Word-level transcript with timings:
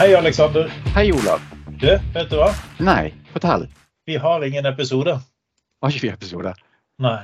Hei, 0.00 0.14
Aleksander. 0.16 0.70
Hei, 0.94 1.10
Olav. 1.12 1.42
Du, 1.80 1.90
vet 2.14 2.30
du 2.30 2.38
hva? 2.40 2.46
Nei, 2.80 3.10
fortell. 3.34 3.66
Vi 4.08 4.14
har 4.16 4.44
ingen 4.46 4.64
episode. 4.70 5.18
Har 5.84 5.92
ikke 5.92 6.06
vi 6.06 6.10
episode? 6.14 6.54
Nei. 7.04 7.18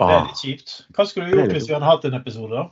Det 0.00 0.06
er 0.06 0.14
Ah, 0.14 0.22
litt 0.24 0.40
kjipt. 0.40 0.72
Hva 0.96 1.04
skulle 1.08 1.26
du 1.28 1.34
gjort 1.36 1.52
hvis 1.52 1.66
vi 1.68 1.74
hadde 1.74 1.88
hatt 1.90 2.04
en 2.08 2.16
episode? 2.16 2.54
da? 2.54 2.62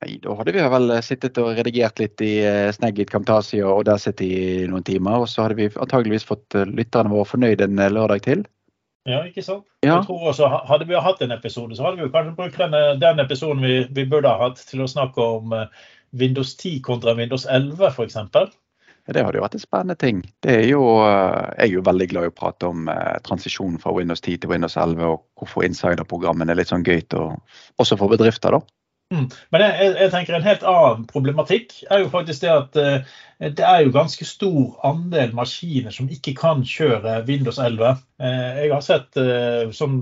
nei, 0.00 0.14
da 0.22 0.34
hadde 0.38 0.54
vi 0.56 0.64
vel 0.72 0.94
sittet 1.02 1.36
og 1.42 1.50
redigert 1.58 2.00
litt 2.00 2.22
i 2.24 2.30
Snegget 2.40 2.78
Snagit, 2.78 3.10
Camtasia 3.12 3.66
og 3.66 3.82
Audacity 3.82 4.28
i 4.40 4.66
noen 4.72 4.84
timer. 4.88 5.20
Og 5.20 5.28
så 5.28 5.44
hadde 5.44 5.58
vi 5.58 5.68
antageligvis 5.68 6.24
fått 6.24 6.56
eh, 6.56 6.64
lytterne 6.64 7.12
våre 7.12 7.28
fornøyd 7.28 7.60
en 7.64 7.78
eh, 7.84 7.90
lørdag 7.92 8.24
til. 8.24 8.46
Ja, 9.04 9.20
ikke 9.28 9.44
sant? 9.44 9.66
Ja, 9.84 9.98
Jeg 9.98 10.06
tror 10.08 10.30
også, 10.32 10.48
Hadde 10.64 10.88
vi 10.88 10.96
hatt 10.96 11.20
en 11.20 11.36
episode, 11.36 11.76
så 11.76 11.84
hadde 11.84 12.00
vi 12.00 12.06
jo 12.08 12.14
kanskje 12.16 12.36
brukt 12.40 12.56
den, 12.56 12.72
den 13.04 13.20
episoden 13.20 13.60
vi, 13.60 13.82
vi 13.92 14.08
burde 14.08 14.32
ha 14.32 14.48
hatt 14.48 14.64
til 14.70 14.80
å 14.80 14.88
snakke 14.88 15.20
om 15.36 15.52
eh, 15.52 15.68
Windows 16.16 16.56
10 16.56 16.80
kontra 16.88 17.12
Windows 17.20 17.44
11, 17.44 17.84
f.eks. 17.92 18.16
det 19.16 19.24
hadde 19.24 19.40
jo 19.40 19.44
vært 19.44 19.56
en 19.56 19.62
spennende 19.62 19.96
ting. 19.96 20.18
Er 20.44 20.64
jo, 20.68 20.82
eh, 21.04 21.46
jeg 21.56 21.70
er 21.70 21.74
jo 21.78 21.84
veldig 21.86 22.08
glad 22.10 22.26
i 22.26 22.32
å 22.32 22.34
prate 22.36 22.68
om 22.68 22.90
eh, 22.92 23.16
transisjonen 23.24 23.78
fra 23.80 23.94
Windows 23.96 24.20
10 24.20 24.42
til 24.42 24.52
Windows 24.52 24.76
11, 24.76 25.00
og 25.06 25.22
hvorfor 25.40 25.64
insiderprogrammene 25.64 26.52
er 26.52 26.60
litt 26.60 26.72
sånn 26.72 26.84
gøy, 26.84 27.00
og, 27.16 27.38
også 27.80 27.96
for 28.00 28.12
bedrifter, 28.12 28.58
da. 28.58 28.77
Mm. 29.14 29.28
Men 29.50 29.62
jeg, 29.64 29.92
jeg, 29.96 30.10
tenker 30.12 30.36
en 30.36 30.44
helt 30.44 30.64
annen 30.68 31.06
problematikk 31.08 31.78
er 31.88 32.02
jo 32.02 32.10
faktisk 32.12 32.44
det 32.44 32.50
at 32.52 32.76
eh, 32.82 33.14
det 33.38 33.62
er 33.62 33.84
jo 33.84 33.94
ganske 33.94 34.26
stor 34.26 34.74
andel 34.86 35.30
maskiner 35.36 35.94
som 35.94 36.10
ikke 36.10 36.34
kan 36.36 36.64
kjøre 36.66 37.20
Windows 37.28 37.60
11. 37.62 38.00
Eh, 38.18 38.56
jeg 38.64 38.72
har 38.72 38.82
sett 38.82 39.16
eh, 39.20 39.70
som 39.70 39.94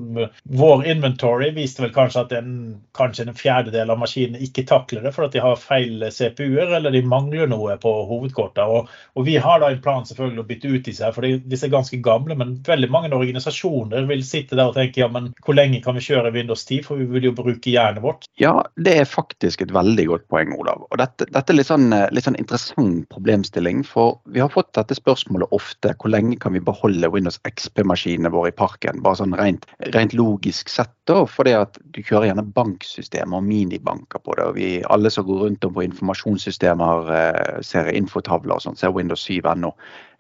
vår 0.49 0.87
inventory 0.89 1.51
viste 1.53 1.85
vel 1.85 1.93
kanskje 1.93 2.23
at 2.23 2.33
en, 2.39 2.55
kanskje 2.97 3.27
en 3.27 3.37
fjerdedel 3.37 3.93
av 3.93 4.01
maskinene 4.01 4.41
ikke 4.41 4.65
takler 4.71 5.05
det 5.05 5.13
fordi 5.13 5.37
de 5.37 5.43
har 5.45 5.61
feil 5.61 6.07
CPU-er 6.09 6.73
eller 6.79 6.97
de 6.97 7.03
mangler 7.05 7.51
noe 7.53 7.77
på 7.83 7.93
hovedkortet. 8.09 8.65
Og, 8.65 8.89
og 8.89 9.29
vi 9.29 9.37
har 9.37 9.61
da 9.61 9.69
en 9.69 9.85
plan 9.85 10.09
selvfølgelig 10.09 10.41
å 10.41 10.49
bytte 10.49 10.73
ut 10.73 10.89
disse, 10.89 11.05
her, 11.05 11.13
for 11.13 11.29
disse 11.29 11.69
er 11.69 11.75
ganske 11.77 12.01
gamle. 12.01 12.39
Men 12.41 12.57
veldig 12.65 12.89
mange 12.95 13.13
organisasjoner 13.13 14.09
vil 14.09 14.25
sitte 14.25 14.57
der 14.57 14.73
og 14.73 14.81
tenke 14.81 15.05
ja, 15.05 15.11
men 15.13 15.35
hvor 15.45 15.61
lenge 15.61 15.83
kan 15.85 16.01
vi 16.01 16.07
kjøre 16.09 16.33
Windows 16.33 16.65
10, 16.65 16.89
for 16.89 17.05
vi 17.05 17.11
vil 17.13 17.29
jo 17.29 17.37
bruke 17.37 17.77
jernet 17.77 18.01
vårt. 18.01 18.25
Ja, 18.41 18.63
det 18.81 18.96
er 18.97 19.09
faktisk 19.09 19.63
et 19.63 19.73
veldig 19.75 20.07
godt 20.11 20.25
poeng, 20.33 20.53
Olav. 20.57 20.85
Og 20.91 20.99
dette, 21.01 21.27
dette 21.33 21.53
er 21.53 21.59
litt 21.59 21.69
sånn, 21.69 21.93
eh, 21.95 22.09
litt 22.15 22.27
sånn 22.27 22.39
interessant 22.41 23.05
problemstilling. 23.13 23.85
For 23.87 24.17
vi 24.33 24.43
har 24.43 24.53
fått 24.53 24.73
dette 24.79 24.97
spørsmålet 24.99 25.53
ofte. 25.57 25.95
Hvor 26.01 26.13
lenge 26.13 26.39
kan 26.43 26.57
vi 26.57 26.63
beholde 26.65 27.11
Windows 27.13 27.39
XP-maskinene 27.49 28.33
våre 28.35 28.53
i 28.53 28.57
parken? 28.57 29.03
Bare 29.05 29.21
sånn 29.21 29.37
rent, 29.39 29.69
rent 29.97 30.17
logisk 30.17 30.73
sett, 30.73 30.93
da. 31.07 31.23
At 31.57 31.79
du 31.95 32.03
kjører 32.03 32.31
gjerne 32.31 32.47
banksystemer 32.57 33.39
og 33.39 33.47
minibanker 33.47 34.23
på 34.25 34.35
det. 34.37 34.49
Og 34.49 34.59
vi 34.59 34.71
alle 34.91 35.11
som 35.11 35.27
går 35.27 35.45
rundt 35.47 35.65
om 35.65 35.77
på 35.77 35.87
informasjonssystemer, 35.87 37.13
eh, 37.13 37.61
ser 37.63 37.93
infotavler 37.93 38.57
og 38.57 38.63
sånn, 38.63 38.77
ser 38.77 38.95
Windows 38.97 39.21
7 39.21 39.43
ennå. 39.43 39.73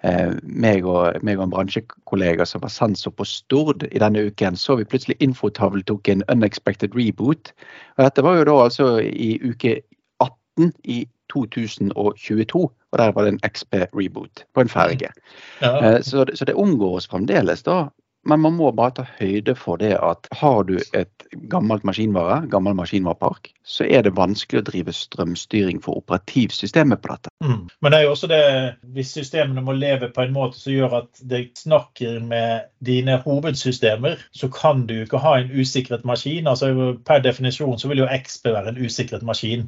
Eh, 0.05 0.33
meg, 0.43 0.85
og, 0.85 1.17
meg 1.25 1.39
og 1.41 1.47
en 1.47 1.53
bransjekollega 1.55 2.45
som 2.47 2.61
var 2.65 2.73
sensor 2.73 3.15
på 3.17 3.25
Stord 3.29 3.87
i 3.89 4.01
denne 4.03 4.27
uken, 4.29 4.59
så 4.61 4.77
vi 4.77 4.85
plutselig 4.85 5.17
infotavlen 5.25 5.87
tok 5.89 6.09
en 6.13 6.25
unexpected 6.33 6.97
reboot. 6.97 7.53
Og 7.97 8.05
dette 8.05 8.25
var 8.27 8.37
jo 8.37 8.49
da 8.49 8.57
altså 8.67 8.89
i 9.01 9.37
uke 9.41 9.79
18 10.21 10.73
i 10.85 11.05
2022, 11.33 12.67
og 12.67 12.99
der 13.01 13.13
var 13.13 13.27
det 13.27 13.35
en 13.35 13.45
XP-reboot 13.49 14.45
på 14.55 14.63
en 14.63 14.71
ferge. 14.71 15.11
Ja. 15.63 15.73
Eh, 15.81 16.03
Så, 16.03 16.27
så 16.35 16.45
det 16.45 16.55
omgår 16.55 17.01
oss 17.01 17.09
fremdeles, 17.09 17.65
da. 17.67 17.89
Men 18.27 18.43
man 18.43 18.57
må 18.59 18.73
bare 18.75 18.95
ta 18.99 19.05
høyde 19.21 19.55
for 19.55 19.79
det 19.79 19.95
at 20.03 20.27
har 20.35 20.65
du 20.67 20.77
et 20.99 21.27
gammelt 21.51 21.85
maskinvare, 21.87 22.43
gammel 22.51 22.75
maskinvarepark, 22.75 23.53
så 23.67 23.85
er 23.85 24.05
det 24.07 24.15
vanskelig 24.15 24.61
å 24.61 24.67
drive 24.69 24.93
strømstyring 24.95 25.81
for 25.83 25.99
operativsystemet 25.99 27.01
på 27.03 27.11
dette. 27.11 27.33
Mm. 27.43 27.65
Men 27.83 27.93
det 27.93 27.99
er 27.99 28.05
jo 28.07 28.13
også 28.15 28.29
det 28.31 28.43
hvis 28.95 29.11
systemene 29.17 29.65
må 29.67 29.75
leve 29.75 30.13
på 30.15 30.23
en 30.23 30.37
måte 30.37 30.61
som 30.61 30.71
gjør 30.71 31.01
at 31.01 31.23
det 31.33 31.43
snakker 31.59 32.21
med 32.23 32.71
dine 32.87 33.19
hovedsystemer, 33.25 34.23
så 34.31 34.51
kan 34.55 34.87
du 34.87 35.01
ikke 35.01 35.23
ha 35.25 35.35
en 35.41 35.51
usikret 35.51 36.07
maskin. 36.07 36.47
altså 36.47 36.71
Per 37.07 37.27
definisjon 37.27 37.79
så 37.83 37.91
vil 37.91 38.05
jo 38.05 38.11
XP 38.23 38.53
være 38.55 38.77
en 38.77 38.83
usikret 38.87 39.27
maskin. 39.27 39.67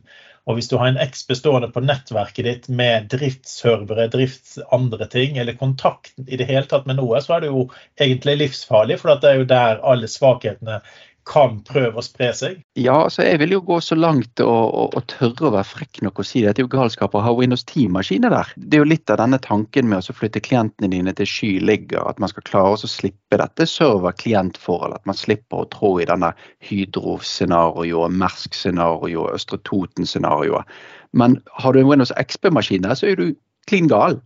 Og 0.49 0.57
hvis 0.57 0.71
du 0.71 0.79
har 0.81 0.89
en 0.89 1.01
XP 1.03 1.35
stående 1.37 1.69
på 1.75 1.83
nettverket 1.85 2.47
ditt 2.47 2.69
med 2.73 3.11
driftsservere, 3.13 4.07
drifts 4.09 4.57
andre 4.73 5.05
ting, 5.13 5.37
eller 5.37 5.59
kontakt 5.59 6.15
i 6.25 6.39
det 6.41 6.47
hele 6.49 6.65
tatt 6.71 6.87
med 6.89 6.97
noe, 6.97 7.21
så 7.21 7.37
er 7.37 7.45
det 7.45 7.51
jo 7.51 7.67
egentlig 8.01 8.39
livsfarlig. 8.39 8.97
For 9.03 9.13
det 9.13 9.29
er 9.29 9.43
jo 9.43 9.51
der 9.51 9.83
alle 9.85 10.09
svakhetene 10.09 10.81
kan 11.29 11.59
prøve 11.67 12.01
å 12.01 12.05
spre 12.05 12.31
seg. 12.37 12.61
Ja, 12.79 12.95
altså 13.05 13.25
jeg 13.27 13.41
vil 13.43 13.53
jo 13.57 13.61
gå 13.67 13.79
så 13.85 13.97
langt 13.99 14.41
og, 14.43 14.95
og, 14.97 14.99
tørre 15.11 15.49
å 15.49 15.53
være 15.55 15.69
frekk 15.69 16.01
nok 16.07 16.23
og 16.23 16.29
si 16.29 16.43
det. 16.45 16.55
Det 16.57 16.63
er 16.63 16.67
jo 16.67 16.73
galskap 16.73 17.17
å 17.17 17.23
ha 17.25 17.35
Windows 17.37 17.67
10-maskiner 17.69 18.33
der. 18.33 18.53
Det 18.57 18.79
er 18.79 18.85
jo 18.85 18.89
litt 18.89 19.13
av 19.13 19.21
denne 19.21 19.41
tanken 19.45 19.91
med 19.91 20.01
å 20.01 20.17
flytte 20.17 20.43
klientene 20.45 20.91
dine 20.93 21.15
til 21.19 21.29
sky 21.29 21.53
ligger, 21.61 22.07
at 22.09 22.23
man 22.23 22.33
skal 22.33 22.47
klare 22.49 22.77
å 22.79 22.91
slippe 22.91 23.41
dette 23.41 23.69
server-klient-forholdet. 23.69 25.03
At 25.03 25.11
man 25.11 25.19
slipper 25.19 25.65
å 25.65 25.69
trå 25.75 25.95
i 26.03 26.09
denne 26.09 26.33
Hydro-scenarioet, 26.69 28.17
Mersk-scenarioet, 28.25 29.37
Østre 29.37 29.61
Toten-scenarioet. 29.69 30.79
Men 31.13 31.39
har 31.61 31.75
du 31.75 31.83
en 31.83 31.91
Windows 31.91 32.15
XP-maskin 32.17 32.85
der, 32.85 32.97
så 32.97 33.13
er 33.13 33.21
du 33.21 33.31
klin 33.69 33.89
gal. 33.91 34.21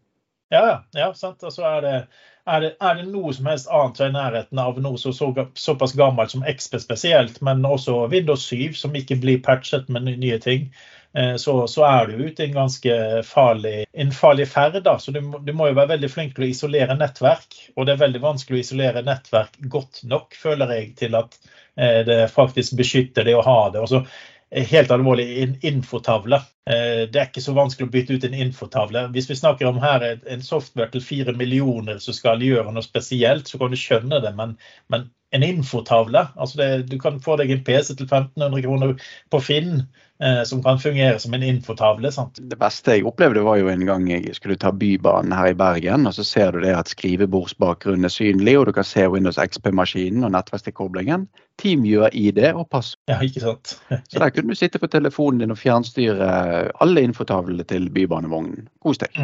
Ja, 0.52 0.66
ja, 0.68 0.78
ja, 0.98 1.12
sant. 1.16 1.42
Og 1.42 1.54
så 1.54 1.64
er 1.64 1.80
det, 1.84 1.96
er, 2.46 2.60
det, 2.60 2.70
er 2.80 2.96
det 2.98 3.04
noe 3.10 3.32
som 3.34 3.46
helst 3.50 3.68
annet 3.70 4.00
i 4.02 4.08
nærheten 4.14 4.58
av 4.58 4.80
noe 4.82 4.98
så, 4.98 5.12
så, 5.14 5.30
såpass 5.58 5.94
gammelt 5.98 6.34
som 6.34 6.42
XP 6.46 6.80
spesielt, 6.82 7.38
men 7.44 7.62
også 7.66 8.08
Windows 8.12 8.48
7 8.50 8.74
som 8.78 8.96
ikke 8.98 9.20
blir 9.22 9.42
patchet 9.44 9.88
med 9.92 10.08
nye 10.10 10.38
ting, 10.42 10.66
eh, 11.14 11.36
så, 11.38 11.54
så 11.70 11.86
er 11.86 12.10
du 12.10 12.24
ute 12.26 12.42
i 12.42 12.48
en 12.48 12.58
ganske 12.58 12.98
farlig, 13.28 13.84
en 13.92 14.12
farlig 14.16 14.48
ferd. 14.50 14.80
Da. 14.82 14.98
Så 14.98 15.14
du, 15.14 15.20
du 15.22 15.54
må 15.54 15.70
jo 15.70 15.78
være 15.78 15.94
veldig 15.94 16.10
flink 16.10 16.34
til 16.36 16.48
å 16.48 16.50
isolere 16.50 16.98
nettverk. 16.98 17.58
Og 17.76 17.86
det 17.86 17.94
er 17.94 18.04
veldig 18.04 18.24
vanskelig 18.26 18.58
å 18.58 18.64
isolere 18.66 19.06
nettverk 19.06 19.58
godt 19.72 20.02
nok, 20.10 20.34
føler 20.34 20.74
jeg, 20.76 20.92
til 21.04 21.18
at 21.20 21.38
eh, 21.76 22.02
det 22.08 22.20
faktisk 22.34 22.74
beskytter 22.80 23.28
det 23.28 23.38
å 23.38 23.46
ha 23.46 23.60
det. 23.70 23.86
Og 23.86 23.92
så 23.94 24.02
Helt 24.52 24.90
alvorlig, 24.92 25.42
en 25.42 25.54
infotavle. 25.64 26.36
Eh, 26.70 27.08
Det 27.08 27.20
er 27.20 27.28
ikke 27.30 27.40
så 27.40 27.54
vanskelig 27.56 27.88
å 27.88 27.92
bytte 27.92 28.16
ut 28.18 28.24
en 28.28 28.34
infotavle. 28.36 29.06
Hvis 29.14 29.30
vi 29.30 29.36
snakker 29.38 29.66
om 29.70 29.78
her 29.80 30.04
en 30.12 30.44
software 30.44 30.92
til 30.92 31.00
fire 31.00 31.32
millioner 31.32 31.98
som 32.04 32.14
skal 32.14 32.44
gjøre 32.44 32.72
noe 32.72 32.84
spesielt, 32.84 33.48
så 33.48 33.58
kan 33.58 33.72
du 33.72 33.78
skjønne 33.80 34.20
det. 34.20 34.34
Men, 34.36 34.58
men 34.92 35.08
en 35.32 35.42
infotavle 35.42 36.26
altså 36.36 36.58
det, 36.58 36.70
Du 36.90 36.98
kan 37.00 37.20
få 37.20 37.36
deg 37.40 37.50
en 37.50 37.64
PC 37.64 37.94
til 37.96 38.06
1500 38.06 38.62
kroner 38.64 38.94
på 39.32 39.40
Finn 39.40 39.82
eh, 40.22 40.42
som 40.48 40.62
kan 40.62 40.78
fungere 40.78 41.18
som 41.18 41.34
en 41.34 41.42
infotavle. 41.42 42.12
sant? 42.12 42.38
Det 42.50 42.58
beste 42.58 42.96
jeg 42.96 43.06
opplevde 43.08 43.44
var 43.46 43.56
jo 43.60 43.70
en 43.72 43.86
gang 43.88 44.08
jeg 44.10 44.34
skulle 44.36 44.58
ta 44.60 44.72
Bybanen 44.72 45.32
her 45.32 45.52
i 45.52 45.56
Bergen, 45.58 46.06
og 46.06 46.14
så 46.14 46.24
ser 46.24 46.52
du 46.52 46.60
det 46.64 46.74
at 46.76 46.92
skrivebordsbakgrunnen 46.92 48.04
er 48.04 48.12
synlig, 48.12 48.58
og 48.58 48.66
du 48.68 48.72
kan 48.76 48.86
se 48.86 49.08
Windows 49.08 49.40
XP-maskinen 49.40 50.24
og 50.24 50.34
nettverkstilkoblingen. 50.36 51.26
TeamViewer-ID 51.62 52.44
og 52.52 52.68
pass. 52.70 52.94
Ja, 53.08 53.20
ikke 53.24 53.40
sant? 53.40 53.76
Så 54.10 54.18
der 54.18 54.30
kunne 54.30 54.52
du 54.52 54.58
sitte 54.58 54.80
på 54.82 54.90
telefonen 54.92 55.40
din 55.40 55.54
og 55.54 55.60
fjernstyre 55.60 56.28
alle 56.80 57.08
infotavlene 57.08 57.64
til 57.68 57.90
bybanevognen. 57.92 58.68
Kos 58.84 59.00
deg. 59.02 59.16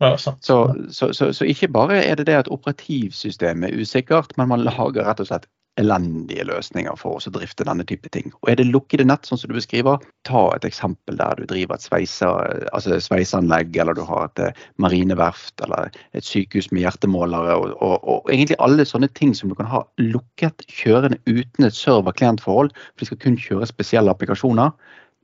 Ja. 0.00 0.16
Så, 0.16 0.34
så, 0.40 1.12
så, 1.12 1.32
så 1.36 1.44
ikke 1.44 1.68
bare 1.68 2.00
er 2.00 2.16
det 2.16 2.26
det 2.30 2.38
at 2.38 2.48
operativsystemet 2.48 3.68
er 3.68 3.82
usikkert, 3.82 4.32
men 4.40 4.48
man 4.48 4.64
lager 4.64 5.04
rett 5.04 5.20
og 5.20 5.28
slett 5.28 5.48
elendige 5.78 6.44
løsninger 6.48 6.96
for 6.98 7.16
å 7.16 7.32
drifte 7.32 7.64
denne 7.66 7.84
type 7.88 8.10
ting. 8.12 8.32
Og 8.40 8.50
Er 8.50 8.58
det 8.58 8.68
lukkede 8.68 9.06
nett, 9.06 9.26
sånn 9.26 9.38
som 9.40 9.50
du 9.50 9.56
beskriver, 9.56 10.02
ta 10.28 10.42
et 10.54 10.66
eksempel 10.66 11.18
der 11.20 11.38
du 11.38 11.46
driver 11.48 11.76
et 11.76 11.84
sveiser, 11.84 12.66
altså 12.74 12.98
sveiseanlegg, 13.00 13.76
eller 13.76 13.96
du 13.96 14.02
har 14.06 14.28
et 14.28 14.44
eh, 14.48 14.64
marineverft 14.82 15.62
eller 15.64 15.92
et 16.16 16.26
sykehus 16.26 16.70
med 16.74 16.84
hjertemålere, 16.84 17.56
og, 17.56 17.76
og, 17.78 17.96
og 18.02 18.32
egentlig 18.32 18.58
alle 18.60 18.86
sånne 18.88 19.10
ting 19.16 19.34
som 19.36 19.52
du 19.52 19.56
kan 19.58 19.70
ha 19.70 19.84
lukket 20.02 20.66
kjørende 20.68 21.20
uten 21.28 21.68
et 21.68 21.76
server-klient-forhold, 21.76 22.74
for 22.74 23.04
de 23.04 23.10
skal 23.12 23.22
kun 23.24 23.38
kjøre 23.40 23.70
spesielle 23.70 24.12
applikasjoner. 24.12 24.74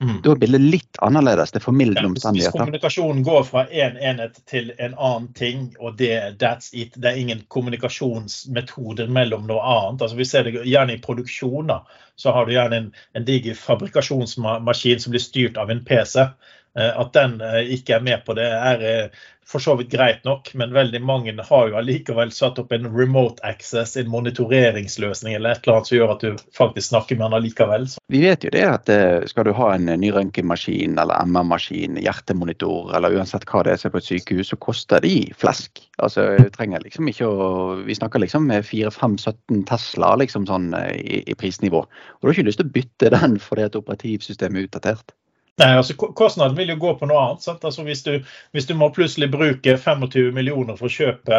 Mm. 0.02 0.18
Da 0.22 0.34
er 0.34 0.40
bildet 0.40 0.60
litt 0.60 0.98
annerledes. 1.00 1.52
Det 1.52 1.62
er 1.62 1.64
Ja, 2.04 2.08
omstendigheter. 2.10 2.50
hvis, 2.50 2.52
hvis 2.52 2.60
kommunikasjonen 2.60 3.22
går 3.24 3.44
fra 3.48 3.62
én 3.66 3.96
en 3.96 4.02
enhet 4.10 4.40
til 4.46 4.72
en 4.78 4.94
annen 4.94 5.28
ting, 5.32 5.70
og 5.80 5.96
det, 5.96 6.38
that's 6.42 6.68
it, 6.72 6.92
det 6.96 7.10
er 7.10 7.16
ingen 7.16 7.40
kommunikasjonsmetoder 7.48 9.08
mellom 9.08 9.46
noe 9.46 9.62
annet. 9.62 10.02
Altså, 10.02 10.16
vi 10.16 10.24
ser 10.28 10.44
det 10.44 10.52
gjerne 10.66 10.98
i 10.98 11.00
produksjoner. 11.00 11.80
Så 12.16 12.32
har 12.32 12.44
du 12.46 12.52
gjerne 12.52 12.76
en, 12.76 12.92
en 13.14 13.24
diger 13.24 13.54
fabrikasjonsmaskin 13.54 15.00
som 15.00 15.16
blir 15.16 15.24
styrt 15.24 15.56
av 15.56 15.70
en 15.70 15.84
PC. 15.84 16.28
Eh, 16.78 17.00
At 17.00 17.12
den 17.12 17.40
eh, 17.40 17.72
ikke 17.76 17.96
er 17.96 18.04
med 18.04 18.24
på 18.26 18.36
det, 18.36 18.46
er 18.46 18.84
eh, 18.84 19.24
for 19.46 19.62
så 19.62 19.76
vidt 19.78 19.92
greit 19.92 20.24
nok, 20.26 20.48
men 20.58 20.74
veldig 20.74 20.98
mange 21.06 21.32
har 21.38 21.68
jo 21.70 21.76
allikevel 21.78 22.32
satt 22.34 22.58
opp 22.58 22.72
en 22.74 22.88
remote 22.90 23.38
access, 23.46 23.94
en 23.96 24.08
monitoreringsløsning 24.10 25.36
eller 25.36 25.54
et 25.54 25.62
eller 25.62 25.76
annet 25.76 25.90
som 25.90 25.96
gjør 25.96 26.14
at 26.16 26.24
du 26.24 26.40
faktisk 26.56 26.88
snakker 26.88 27.14
med 27.14 27.28
den 27.28 27.36
allikevel. 27.38 27.84
Vi 28.10 28.24
vet 28.24 28.42
jo 28.42 28.50
det 28.50 28.64
at 28.66 28.90
skal 29.30 29.46
du 29.46 29.52
ha 29.54 29.68
en 29.76 29.86
ny 29.86 30.10
røntgenmaskin 30.16 30.98
eller 30.98 31.30
MR-maskin, 31.30 32.00
hjertemonitor 32.02 32.90
eller 32.98 33.14
uansett 33.14 33.46
hva 33.46 33.62
det 33.62 33.76
er 33.76 33.78
som 33.78 33.92
er 33.92 33.94
på 33.94 34.02
et 34.02 34.08
sykehus, 34.08 34.50
så 34.50 34.58
koster 34.58 35.06
de 35.06 35.14
flesk. 35.38 35.78
Altså, 36.02 36.24
du 36.42 36.50
trenger 36.50 36.82
liksom 36.82 37.06
ikke 37.12 37.30
å 37.30 37.46
Vi 37.86 37.94
snakker 37.94 38.24
liksom 38.24 38.50
med 38.50 38.66
4-5-17 38.66 39.62
Tesla 39.70 40.10
liksom 40.18 40.50
sånn 40.50 40.72
i, 40.74 41.22
i 41.22 41.38
prisnivå. 41.38 41.84
Og 41.86 42.18
du 42.18 42.32
har 42.32 42.34
ikke 42.34 42.48
lyst 42.50 42.64
til 42.64 42.66
å 42.66 42.74
bytte 42.80 43.14
den 43.14 43.38
fordi 43.38 43.68
at 43.70 43.78
operativsystemet 43.78 44.58
er 44.58 44.66
utdatert. 44.66 45.14
Nei, 45.60 45.70
altså 45.80 45.94
Kostnaden 45.96 46.56
vil 46.58 46.68
jo 46.74 46.76
gå 46.80 46.90
på 47.00 47.06
noe 47.08 47.20
annet. 47.22 47.44
sant? 47.44 47.64
Altså 47.64 47.84
Hvis 47.86 48.02
du, 48.04 48.12
hvis 48.52 48.66
du 48.68 48.74
må 48.76 48.90
plutselig 48.92 49.30
bruke 49.32 49.76
25 49.80 50.32
millioner 50.36 50.76
for 50.76 50.88
å 50.90 50.92
kjøpe 50.92 51.38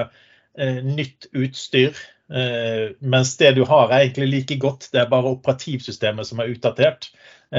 eh, 0.58 0.80
nytt 0.86 1.30
utstyr, 1.38 2.00
eh, 2.34 2.96
mens 3.14 3.36
det 3.38 3.54
du 3.60 3.64
har 3.70 3.92
er 3.94 4.08
egentlig 4.08 4.30
like 4.32 4.58
godt, 4.64 4.90
det 4.94 5.04
er 5.04 5.12
bare 5.12 5.36
operativsystemet 5.38 6.30
som 6.30 6.42
er 6.42 6.50
utdatert, 6.56 7.12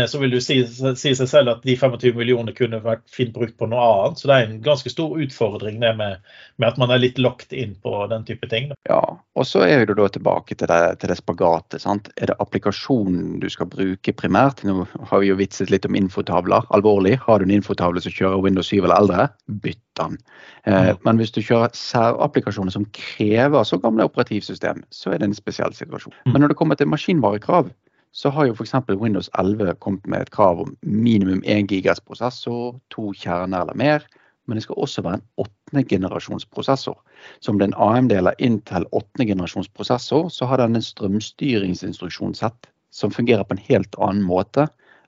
så 0.06 0.18
vil 0.20 0.34
du 0.34 0.40
si, 0.44 0.58
si, 0.68 1.12
seg 1.16 1.28
selv 1.30 1.52
at 1.54 1.62
de 1.64 1.76
25 1.78 2.16
millionene 2.18 2.52
kunne 2.56 2.80
vært 2.84 3.06
fint 3.12 3.32
brukt 3.32 3.56
på 3.56 3.68
noe 3.70 3.84
annet. 3.84 4.20
Så 4.20 4.28
det 4.28 4.36
er 4.36 4.46
en 4.46 4.58
ganske 4.64 4.92
stor 4.92 5.14
utfordring 5.16 5.80
det 5.80 5.94
med, 5.96 6.20
med 6.60 6.68
at 6.68 6.80
man 6.80 6.92
er 6.92 7.00
litt 7.00 7.20
locked 7.22 7.54
inn 7.56 7.72
på 7.82 7.94
den 8.12 8.26
type 8.28 8.50
ting. 8.52 8.70
Ja, 8.88 9.00
og 9.16 9.48
så 9.48 9.64
er 9.64 9.86
du 9.88 9.94
da 9.96 10.08
tilbake 10.12 10.58
til 10.58 10.68
det, 10.70 10.80
til 11.00 11.12
det 11.12 11.18
spagatet. 11.20 11.80
sant? 11.84 12.12
Er 12.20 12.32
det 12.32 12.38
applikasjonen 12.42 13.38
du 13.40 13.48
skal 13.52 13.70
bruke 13.72 14.12
primært? 14.12 14.64
Nå 14.68 14.84
har 14.84 15.24
vi 15.24 15.32
jo 15.32 15.38
vitset 15.40 15.72
litt 15.72 15.88
om 15.88 15.96
infotavler. 15.98 16.68
Alvorlig, 16.74 17.16
har 17.24 17.40
du 17.40 17.48
en 17.48 17.56
infotavle 17.58 18.02
som 18.04 18.14
kjører 18.14 18.44
Windows 18.44 18.68
7 18.68 18.82
eller 18.82 18.96
eldre, 18.98 19.28
bytt 19.64 19.84
den. 19.98 20.18
Eh, 20.64 20.92
mm. 20.92 21.02
Men 21.06 21.20
hvis 21.20 21.32
du 21.34 21.40
kjører 21.42 21.74
særapplikasjoner 21.76 22.74
som 22.74 22.86
krever 22.94 23.64
så 23.66 23.80
gamle 23.82 24.06
operativsystem, 24.08 24.84
så 24.94 25.14
er 25.14 25.22
det 25.22 25.30
en 25.30 25.38
spesiell 25.38 25.74
situasjon. 25.74 26.14
Mm. 26.26 26.32
Men 26.32 26.44
når 26.44 26.52
det 26.52 26.60
kommer 26.60 26.78
til 26.78 26.90
maskinvarekrav, 26.90 27.70
så 28.12 28.30
har 28.34 28.48
jo 28.48 28.54
f.eks. 28.56 28.74
Windows 28.88 29.30
11 29.38 29.74
kommet 29.84 30.06
med 30.06 30.24
et 30.24 30.32
krav 30.34 30.62
om 30.64 30.76
minimum 30.82 31.42
1 31.44 31.68
gigas 31.72 32.00
prosessor, 32.00 32.78
to 32.94 33.12
kjerner 33.12 33.62
eller 33.62 33.78
mer. 33.78 34.06
Men 34.48 34.56
det 34.56 34.64
skal 34.64 34.80
også 34.80 35.04
være 35.04 35.20
en 35.20 35.26
åttende 35.44 35.84
generasjons 35.90 36.46
prosessor. 36.48 36.96
Så 37.40 37.52
om 37.52 37.58
det 37.60 37.68
AMD 37.76 38.12
eller 38.16 38.38
Intel 38.40 38.86
åttende 38.96 39.28
generasjons 39.28 39.68
prosessor, 39.68 40.30
så 40.32 40.48
har 40.48 40.62
den 40.62 40.78
en 40.78 40.84
strømstyringsinstruksjonssett 40.84 42.70
som 42.90 43.12
fungerer 43.12 43.44
på 43.44 43.58
en 43.58 43.66
helt 43.68 43.98
annen 44.00 44.24
måte 44.24 44.64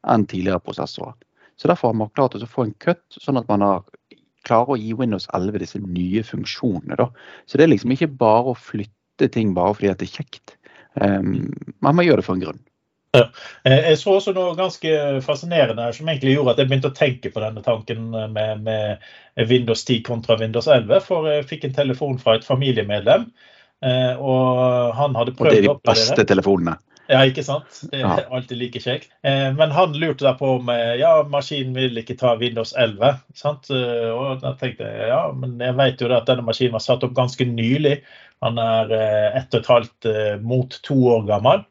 enn 0.08 0.26
tidligere 0.28 0.60
prosessorer. 0.60 1.16
Så 1.56 1.68
Derfor 1.68 1.88
har 1.88 1.96
man 1.96 2.12
klart 2.16 2.36
å 2.36 2.46
få 2.48 2.68
en 2.68 2.76
cut, 2.80 3.02
sånn 3.16 3.40
at 3.40 3.48
man 3.48 3.64
har 3.64 3.82
klarer 4.48 4.74
å 4.74 4.80
gi 4.80 4.94
Windows 4.96 5.28
11 5.36 5.60
disse 5.62 5.80
nye 5.82 6.22
funksjonene. 6.24 6.96
Da. 7.00 7.08
Så 7.46 7.58
det 7.58 7.66
er 7.66 7.74
liksom 7.74 7.92
ikke 7.94 8.10
bare 8.20 8.52
å 8.52 8.58
flytte 8.58 9.28
ting 9.32 9.54
bare 9.56 9.76
fordi 9.76 9.92
det 10.00 10.08
er 10.08 10.16
kjekt. 10.20 10.56
Um, 11.00 11.50
man 11.84 11.96
må 11.96 12.06
gjøre 12.06 12.22
det 12.22 12.28
for 12.28 12.38
en 12.38 12.44
grunn. 12.44 12.62
Ja. 13.12 13.24
Eh, 13.64 13.88
jeg 13.88 13.98
så 13.98 14.12
også 14.16 14.32
noe 14.36 14.54
ganske 14.58 14.90
fascinerende 15.26 15.88
som 15.96 16.08
egentlig 16.10 16.36
gjorde 16.36 16.54
at 16.54 16.60
jeg 16.62 16.70
begynte 16.70 16.92
å 16.92 16.96
tenke 16.96 17.32
på 17.34 17.42
denne 17.42 17.62
tanken 17.64 18.12
med, 18.34 18.62
med 18.62 19.48
Windows 19.50 19.82
10 19.82 20.04
kontra 20.06 20.36
Windows 20.38 20.68
11. 20.70 21.00
For 21.08 21.26
jeg 21.30 21.48
fikk 21.50 21.66
en 21.66 21.74
telefon 21.80 22.20
fra 22.22 22.38
et 22.38 22.46
familiemedlem, 22.46 23.26
eh, 23.86 24.14
og 24.14 24.94
han 24.98 25.18
hadde 25.18 25.34
prøvd 25.34 25.50
å 25.50 25.50
Og 25.50 25.58
det 25.58 25.64
er 25.64 25.72
de 25.72 25.90
beste 25.90 26.26
telefonene? 26.30 26.76
Ja, 27.10 27.24
ikke 27.26 27.42
sant. 27.42 27.80
Det 27.90 28.04
er 28.06 28.28
alltid 28.30 28.60
like 28.60 28.78
kjekt. 28.78 29.08
Eh, 29.26 29.48
men 29.56 29.72
han 29.74 29.96
lurte 29.98 30.28
da 30.28 30.36
på 30.38 30.52
om 30.60 30.70
ja, 30.70 31.16
maskinen 31.26 31.74
vil 31.74 31.98
ikke 31.98 32.14
ta 32.20 32.36
Windows 32.38 32.70
11. 32.78 33.18
Sant? 33.34 33.66
Og 33.74 34.44
da 34.44 34.54
tenkte 34.60 34.86
jeg 34.86 35.10
ja, 35.10 35.24
men 35.34 35.58
jeg 35.58 35.74
vet 35.80 36.04
jo 36.04 36.12
at 36.14 36.30
denne 36.30 36.46
maskinen 36.46 36.76
var 36.76 36.86
satt 36.86 37.02
opp 37.02 37.18
ganske 37.18 37.48
nylig. 37.50 37.96
Han 38.46 38.62
er 38.62 38.94
ett 38.94 39.50
og 39.50 39.58
et 39.58 39.72
halvt 39.74 40.10
mot 40.46 40.78
to 40.86 41.00
år 41.16 41.26
gammel. 41.26 41.66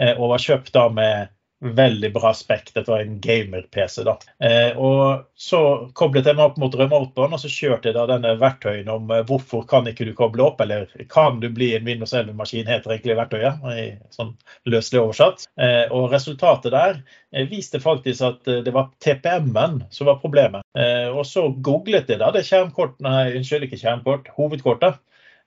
Eh, 0.00 0.16
og 0.16 0.34
var 0.34 0.42
kjøpt 0.48 0.72
da 0.76 0.88
med 0.92 1.36
veldig 1.60 2.08
bra 2.14 2.30
spekt. 2.32 2.70
Dette 2.72 2.88
var 2.88 3.02
en 3.04 3.18
gamer-PC. 3.20 4.04
da. 4.04 4.14
Eh, 4.40 4.78
og 4.78 5.26
Så 5.40 5.90
koblet 5.96 6.26
jeg 6.28 6.36
meg 6.36 6.44
opp 6.46 6.56
mot 6.60 6.74
remote-bånd, 6.76 7.32
og 7.36 7.40
så 7.40 7.48
kjørte 7.52 7.88
jeg 7.88 7.96
da 7.96 8.06
denne 8.08 8.32
verktøyen 8.40 8.88
om 8.92 9.10
eh, 9.12 9.22
hvorfor 9.28 9.66
kan 9.68 9.88
ikke 9.88 10.06
du 10.08 10.14
koble 10.16 10.44
opp, 10.44 10.60
eller 10.60 10.88
kan 11.12 11.40
du 11.40 11.50
bli 11.52 11.74
en 11.76 11.84
Windows 11.84 12.14
11-maskin, 12.16 12.68
heter 12.68 12.94
egentlig 12.96 13.18
verktøyet. 13.18 13.60
i 13.76 13.86
sånn 14.12 14.32
løslig 14.68 15.02
oversatt. 15.02 15.46
Og 15.92 16.12
resultatet 16.12 16.72
der 16.72 17.00
viste 17.48 17.80
faktisk 17.80 18.24
at 18.24 18.48
det 18.64 18.72
var 18.72 18.90
TPM-en 19.04 19.82
som 19.90 20.08
var 20.08 20.20
problemet. 20.20 20.64
Og 21.12 21.22
så 21.28 21.48
googlet 21.60 22.08
jeg 22.08 22.20
da 22.20 22.30
det 22.32 22.44
skjermkort, 22.48 22.96
nei, 23.04 23.36
unnskyld, 23.36 23.68
ikke 23.68 23.80
skjermkort, 23.80 24.32
hovedkortet. 24.36 25.00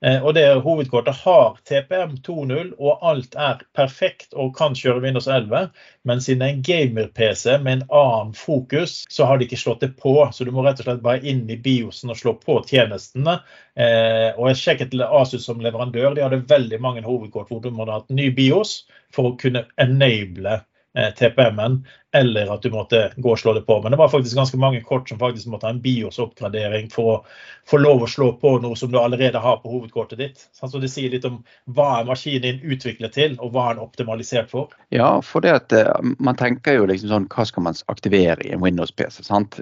Eh, 0.03 0.19
og 0.19 0.33
det 0.35 0.44
Hovedkortet 0.65 1.15
har 1.23 1.55
TPM 1.69 2.17
2.0, 2.25 2.73
og 2.75 3.05
alt 3.07 3.38
er 3.39 3.61
perfekt 3.77 4.35
og 4.35 4.51
kan 4.57 4.75
kjøre 4.75 5.03
Windows 5.05 5.29
11. 5.31 5.69
Men 6.03 6.23
siden 6.23 6.44
det 6.44 6.50
er 6.50 6.55
en 6.57 6.65
gamer-PC 6.67 7.45
med 7.63 7.77
en 7.77 7.85
annen 8.01 8.33
fokus, 8.35 8.97
så 9.09 9.29
har 9.29 9.39
de 9.39 9.47
ikke 9.47 9.61
slått 9.61 9.85
det 9.85 9.94
på. 10.01 10.17
Så 10.35 10.44
du 10.44 10.51
må 10.51 10.65
rett 10.65 10.83
og 10.83 10.89
slett 10.89 11.05
bare 11.05 11.23
inn 11.23 11.45
i 11.47 11.59
Biosen 11.59 12.11
og 12.11 12.19
slå 12.19 12.35
på 12.41 12.59
tjenestene. 12.67 13.39
Eh, 13.79 14.29
og 14.35 14.51
jeg 14.51 14.61
sjekket 14.63 15.00
Asus 15.07 15.47
som 15.47 15.63
leverandør. 15.63 16.11
De 16.17 16.25
hadde 16.25 16.44
veldig 16.51 16.81
mange 16.83 17.07
hovedkort 17.07 17.50
hvor 17.53 17.63
du 17.63 17.71
måtte 17.71 17.95
ha 17.95 18.03
et 18.03 18.15
ny 18.19 18.27
Bios 18.35 18.81
for 19.15 19.31
å 19.31 19.38
kunne 19.39 19.67
enable 19.81 20.59
Eh, 20.97 21.09
TPM-en, 21.17 21.79
eller 22.15 22.54
at 22.54 22.62
du 22.62 22.69
måtte 22.69 23.07
gå 23.18 23.31
og 23.33 23.39
slå 23.39 23.56
det 23.57 23.65
på. 23.65 23.80
Men 23.81 23.92
det 23.92 23.98
var 23.98 24.12
faktisk 24.13 24.38
ganske 24.38 24.57
mange 24.62 24.81
kort 24.86 25.10
som 25.10 25.19
faktisk 25.19 25.48
måtte 25.50 25.65
ha 25.65 25.74
en 25.74 25.81
BIOS-oppgradering 25.81 26.92
for 26.94 27.10
å 27.10 27.15
få 27.69 27.80
lov 27.80 28.04
å 28.04 28.10
slå 28.12 28.27
på 28.38 28.51
noe 28.62 28.75
som 28.77 28.92
du 28.92 29.00
allerede 29.00 29.39
har 29.42 29.57
på 29.63 29.71
hovedkortet 29.71 30.19
ditt. 30.19 30.44
Så 30.54 30.68
Det 30.77 30.92
sier 30.92 31.10
litt 31.10 31.25
om 31.25 31.39
hva 31.74 31.88
er 32.00 32.10
maskinen 32.10 32.44
din 32.44 32.75
utviklet 32.75 33.15
til, 33.15 33.38
og 33.39 33.54
hva 33.56 33.69
er 33.69 33.77
den 33.77 33.86
optimalisert 33.88 34.51
for. 34.51 34.75
Ja, 34.94 35.21
for 35.25 35.42
det 35.42 35.54
at 35.56 35.74
eh, 35.74 35.89
man 36.19 36.38
tenker 36.38 36.77
jo 36.77 36.86
liksom 36.89 37.10
sånn, 37.10 37.27
hva 37.33 37.48
skal 37.50 37.65
man 37.65 37.80
aktivere 37.89 38.45
i 38.45 38.51
en 38.54 38.62
Windows-PC? 38.62 39.24
sant? 39.25 39.57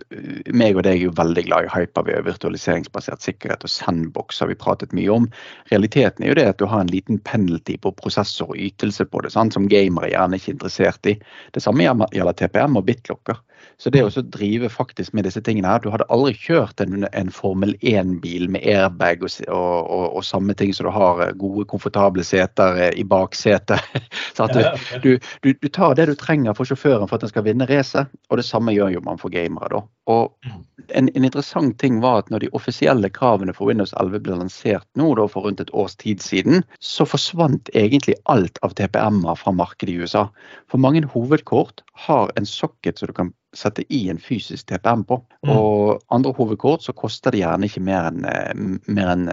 Meg 0.51 0.75
og 0.75 0.83
deg 0.87 0.97
er 0.97 1.05
jo 1.05 1.15
veldig 1.15 1.45
glad 1.47 1.69
i 1.69 1.71
Hyper-V 1.71 2.17
og 2.17 2.27
virtualiseringsbasert 2.27 3.23
sikkerhet, 3.23 3.63
og 3.63 3.71
Sandbox 3.71 4.41
har 4.41 4.51
vi 4.51 4.59
pratet 4.59 4.97
mye 4.97 5.13
om. 5.13 5.29
Realiteten 5.71 6.25
er 6.25 6.33
jo 6.33 6.39
det 6.41 6.47
at 6.51 6.59
du 6.59 6.67
har 6.67 6.83
en 6.83 6.91
liten 6.91 7.21
penalty 7.23 7.77
på 7.79 7.93
prosessor 8.01 8.51
og 8.51 8.59
ytelse 8.59 9.07
på 9.07 9.23
det, 9.23 9.31
sant? 9.37 9.55
som 9.55 9.69
gamere 9.71 10.11
gjerne 10.11 10.41
ikke 10.41 10.51
er 10.51 10.57
interessert 10.57 11.11
i. 11.13 11.17
Det 11.53 11.63
samme 11.63 11.85
gjelder 11.85 12.40
TPM 12.41 12.79
og 12.81 12.87
BitLocker. 12.89 13.41
Så 13.81 13.89
det 13.89 14.03
å 14.05 14.23
drive 14.33 14.69
faktisk 14.69 15.13
med 15.17 15.25
disse 15.25 15.41
tingene 15.41 15.71
her 15.71 15.81
Du 15.81 15.89
hadde 15.93 16.07
aldri 16.13 16.35
kjørt 16.37 16.81
en, 16.83 17.05
en 17.09 17.31
Formel 17.33 17.73
1-bil 17.81 18.47
med 18.53 18.65
airbag 18.67 19.23
og, 19.25 19.31
og, 19.49 20.05
og, 20.05 20.21
samme 20.25 20.53
ting 20.57 20.73
som 20.73 20.85
du 20.87 20.91
har 20.93 21.23
eh, 21.25 21.33
gode, 21.37 21.65
komfortable 21.71 22.23
seter 22.25 22.77
eh, 22.77 22.91
i 23.01 23.05
baksetet. 23.07 23.81
Så 24.35 24.45
at 24.45 24.53
du, 24.55 24.61
du, 25.03 25.11
du, 25.41 25.49
du, 25.53 25.67
tar 25.69 25.95
det 25.97 26.07
du 26.11 26.15
trenger 26.19 26.55
for 26.57 26.69
sjåføren 26.69 27.09
for 27.09 27.17
at 27.17 27.25
den 27.25 27.33
skal 27.33 27.45
vinne 27.47 27.67
racet, 27.69 28.11
og 28.29 28.39
det 28.39 28.45
samme 28.47 28.73
gjør 28.75 28.95
jo 28.95 29.03
man 29.05 29.19
for 29.21 29.33
gamere. 29.33 29.69
da. 29.73 29.81
Og 30.11 30.31
mm. 30.45 30.61
en, 30.87 31.09
en, 31.09 31.25
interessant 31.25 31.77
ting 31.81 31.99
var 32.03 32.21
at 32.21 32.31
når 32.33 32.45
de 32.45 32.51
offisielle 32.57 33.09
kravene 33.13 33.53
for 33.57 33.69
Windows 33.69 33.93
11 33.99 34.23
ble 34.25 34.37
lansert 34.39 34.87
nå 34.99 35.11
da, 35.19 35.27
for 35.31 35.47
rundt 35.47 35.61
et 35.63 35.73
års 35.77 35.97
tid 36.01 36.23
siden, 36.23 36.65
så 36.79 37.07
forsvant 37.09 37.69
egentlig 37.77 38.17
alt 38.31 38.61
av 38.65 38.75
TPM-er 38.77 39.37
fra 39.39 39.53
markedet 39.55 39.93
i 39.93 40.01
USA. 40.01 40.27
For 40.71 40.81
mange 40.81 41.05
hovedkort 41.13 41.85
har 42.07 42.33
en 42.37 42.49
socket 42.49 42.99
som 42.99 43.11
du 43.11 43.17
kan 43.17 43.33
sette 43.57 43.83
i 43.93 44.05
en 44.09 44.19
fysisk 44.21 44.69
TPM 44.69 45.03
på. 45.07 45.19
Mm. 45.47 45.53
Og 45.55 46.01
andre 46.13 46.33
hovedkort 46.37 46.85
så 46.85 46.95
koster 46.97 47.33
det 47.33 47.43
gjerne 47.43 47.67
ikke 47.67 47.83
mer 47.83 48.09
enn 48.11 48.25
en, 48.25 49.27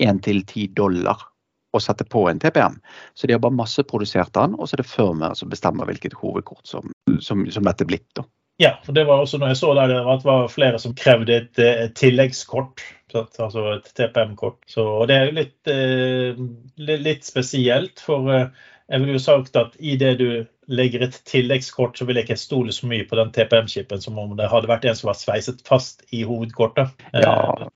én 0.00 0.22
til 0.24 0.42
ti 0.48 0.66
dollar 0.76 1.26
å 1.72 1.80
sette 1.82 2.06
på 2.08 2.24
en 2.30 2.40
TPM. 2.42 2.80
Så 3.14 3.28
de 3.28 3.36
har 3.36 3.42
bare 3.42 3.54
masseprodusert 3.54 4.32
den, 4.34 4.56
og 4.58 4.66
så 4.66 4.76
er 4.76 4.82
det 4.82 4.90
firmaet 4.90 5.38
som 5.38 5.50
bestemmer 5.52 5.86
hvilket 5.86 6.16
hovedkort 6.18 6.66
som, 6.66 6.90
som, 7.22 7.44
som 7.52 7.66
dette 7.66 7.86
er 7.86 7.92
blitt. 7.92 8.08
da. 8.18 8.26
Ja, 8.60 8.74
for 8.84 8.92
det 8.92 9.06
var 9.08 9.22
også 9.22 9.38
når 9.40 9.54
jeg 9.54 9.60
så 9.62 9.70
der, 9.78 9.92
at 10.02 10.20
det 10.20 10.28
var 10.28 10.50
flere 10.52 10.80
som 10.82 10.96
krevde 10.96 11.36
et, 11.38 11.60
et 11.60 11.94
tilleggskort. 11.96 12.82
Altså 13.14 13.62
et 13.72 13.88
TPM-kort. 13.96 14.58
Så 14.68 15.06
Det 15.08 15.16
er 15.16 15.32
litt, 15.34 15.70
eh, 15.72 16.36
litt 16.76 17.24
spesielt, 17.26 18.02
for 18.04 18.28
eh, 18.34 18.50
jeg 18.90 19.00
ville 19.00 19.16
jo 19.16 19.22
sagt 19.22 19.56
at 19.56 19.78
i 19.80 19.96
det 19.98 20.12
du 20.20 20.28
legger 20.70 21.02
et 21.04 21.16
tilleggskort, 21.26 21.98
så 21.98 22.06
vil 22.06 22.18
jeg 22.18 22.28
ikke 22.28 22.38
stole 22.38 22.74
så 22.74 22.88
mye 22.90 23.06
på 23.08 23.18
den 23.18 23.32
TPM-chipen 23.34 24.02
som 24.02 24.18
om 24.22 24.36
det 24.38 24.48
hadde 24.52 24.70
vært 24.70 24.86
en 24.86 24.98
som 24.98 25.10
var 25.10 25.18
sveiset 25.18 25.62
fast 25.66 26.04
i 26.14 26.22
hovedkortet. 26.26 26.92
Ja, 27.16 27.34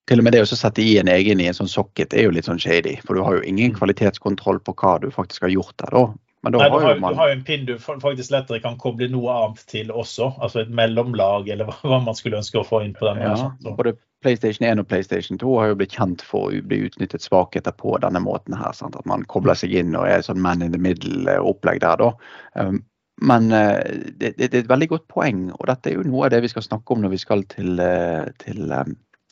til 0.08 0.22
og 0.22 0.26
med 0.26 0.36
det 0.36 0.44
å 0.44 0.48
sette 0.50 0.82
i 0.84 0.96
en 1.00 1.10
egen 1.10 1.42
i 1.42 1.48
en 1.50 1.58
sånn 1.58 1.70
socket 1.70 2.14
er 2.14 2.28
jo 2.28 2.34
litt 2.34 2.48
sånn 2.48 2.62
shady. 2.62 2.96
For 3.04 3.18
du 3.18 3.24
har 3.26 3.40
jo 3.40 3.46
ingen 3.48 3.74
mm. 3.74 3.80
kvalitetskontroll 3.80 4.62
på 4.64 4.76
hva 4.80 4.96
du 5.02 5.10
faktisk 5.14 5.46
har 5.46 5.54
gjort 5.54 5.74
der 5.82 5.98
da. 5.98 6.04
Men 6.44 6.52
da 6.52 6.60
Nei, 6.60 6.68
har 6.68 6.80
du, 6.80 6.86
har, 6.86 6.98
man... 7.00 7.14
du 7.14 7.18
har 7.18 7.30
jo 7.30 7.36
en 7.38 7.44
pin 7.44 7.62
du 7.64 7.74
faktisk 7.80 8.32
lettere 8.34 8.60
kan 8.60 8.74
koble 8.80 9.08
noe 9.08 9.32
annet 9.32 9.62
til 9.70 9.88
også. 9.88 10.34
Altså 10.44 10.60
et 10.60 10.72
mellomlag, 10.76 11.48
eller 11.48 11.70
hva 11.80 12.00
man 12.04 12.16
skulle 12.18 12.42
ønske 12.42 12.60
å 12.60 12.66
få 12.68 12.82
inn 12.84 12.92
på 12.96 13.08
den. 13.08 13.22
Ja, 13.24 13.48
både 13.64 13.94
PlayStation 14.24 14.66
1 14.68 14.82
og 14.82 14.88
PlayStation 14.88 15.40
2 15.40 15.54
har 15.60 15.70
jo 15.70 15.78
blitt 15.80 15.96
kjent 15.96 16.24
for 16.24 16.52
å 16.52 16.64
bli 16.68 16.82
utnyttet 16.86 17.24
svakheter 17.24 17.72
på 17.80 17.96
denne 18.04 18.20
måten 18.24 18.56
her. 18.56 18.76
Sant? 18.76 18.96
At 18.96 19.08
man 19.08 19.24
kobler 19.32 19.56
seg 19.56 19.72
inn 19.76 19.96
og 19.96 20.08
er 20.08 20.24
sånn 20.24 20.42
man 20.44 20.64
in 20.64 20.76
the 20.76 20.80
middle-opplegg 20.80 21.80
der, 21.84 22.00
da. 22.00 22.12
Um, 22.60 22.82
men 23.24 23.48
uh, 23.52 23.80
det, 24.20 24.34
det, 24.36 24.50
er 24.50 24.62
et 24.64 24.70
veldig 24.72 24.90
godt 24.90 25.08
poeng, 25.12 25.46
og 25.54 25.68
dette 25.70 25.92
er 25.92 25.96
jo 25.96 26.06
noe 26.08 26.26
av 26.26 26.34
det 26.34 26.42
vi 26.44 26.52
skal 26.52 26.66
snakke 26.66 26.92
om 26.92 27.04
når 27.04 27.14
vi 27.14 27.20
skal 27.24 27.44
til, 27.52 27.80
uh, 27.80 28.28
til 28.42 28.72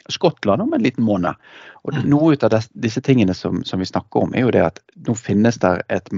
Skottland 0.09 0.62
om 0.62 0.73
en 0.73 0.83
liten 0.83 1.04
måned. 1.04 1.40
Og 1.83 1.97
mm. 1.97 2.04
Noe 2.11 2.37
av 2.37 2.57
disse 2.73 3.02
tingene 3.04 3.35
som, 3.37 3.61
som, 3.69 3.83
vi 3.83 3.88
snakker 3.88 4.26
om, 4.26 4.35
er 4.35 4.47
jo 4.47 4.54
det 4.54 4.64
at 4.66 4.81
nå 5.07 5.16
finnes 5.19 5.61
det 5.62 5.76
et 5.92 6.12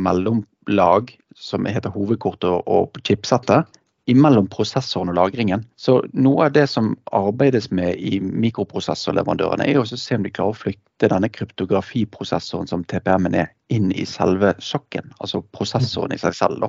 mellomlag 0.67 1.19
som 1.35 1.67
heter 1.67 1.91
hovedkortet 1.91 2.49
og, 2.49 2.63
og 2.67 3.01
chipsettet 3.05 3.67
imellom 4.07 4.47
prosessoren 4.49 5.09
og 5.09 5.17
lagringen. 5.17 5.65
Så 5.77 6.03
noe 6.13 6.45
av 6.47 6.53
det 6.53 6.69
som 6.69 6.97
arbeides 7.13 7.71
med 7.71 7.97
i 7.97 8.21
mikroprosessorleverandørene, 8.21 9.65
er 9.65 9.81
å 9.81 9.87
se 9.87 10.15
om 10.15 10.23
de 10.23 10.31
klarer 10.31 10.53
å 10.53 10.59
flytte 10.59 10.81
denne 11.03 11.29
kryptografiprosessoren 11.29 12.69
som 12.71 12.85
TPM-en 12.85 13.35
er, 13.35 13.53
inn 13.73 13.89
i 13.93 14.05
selve 14.07 14.53
sokken, 14.63 15.09
altså 15.25 15.41
prosessoren 15.57 16.13
i 16.15 16.19
seg 16.21 16.35
selv. 16.37 16.67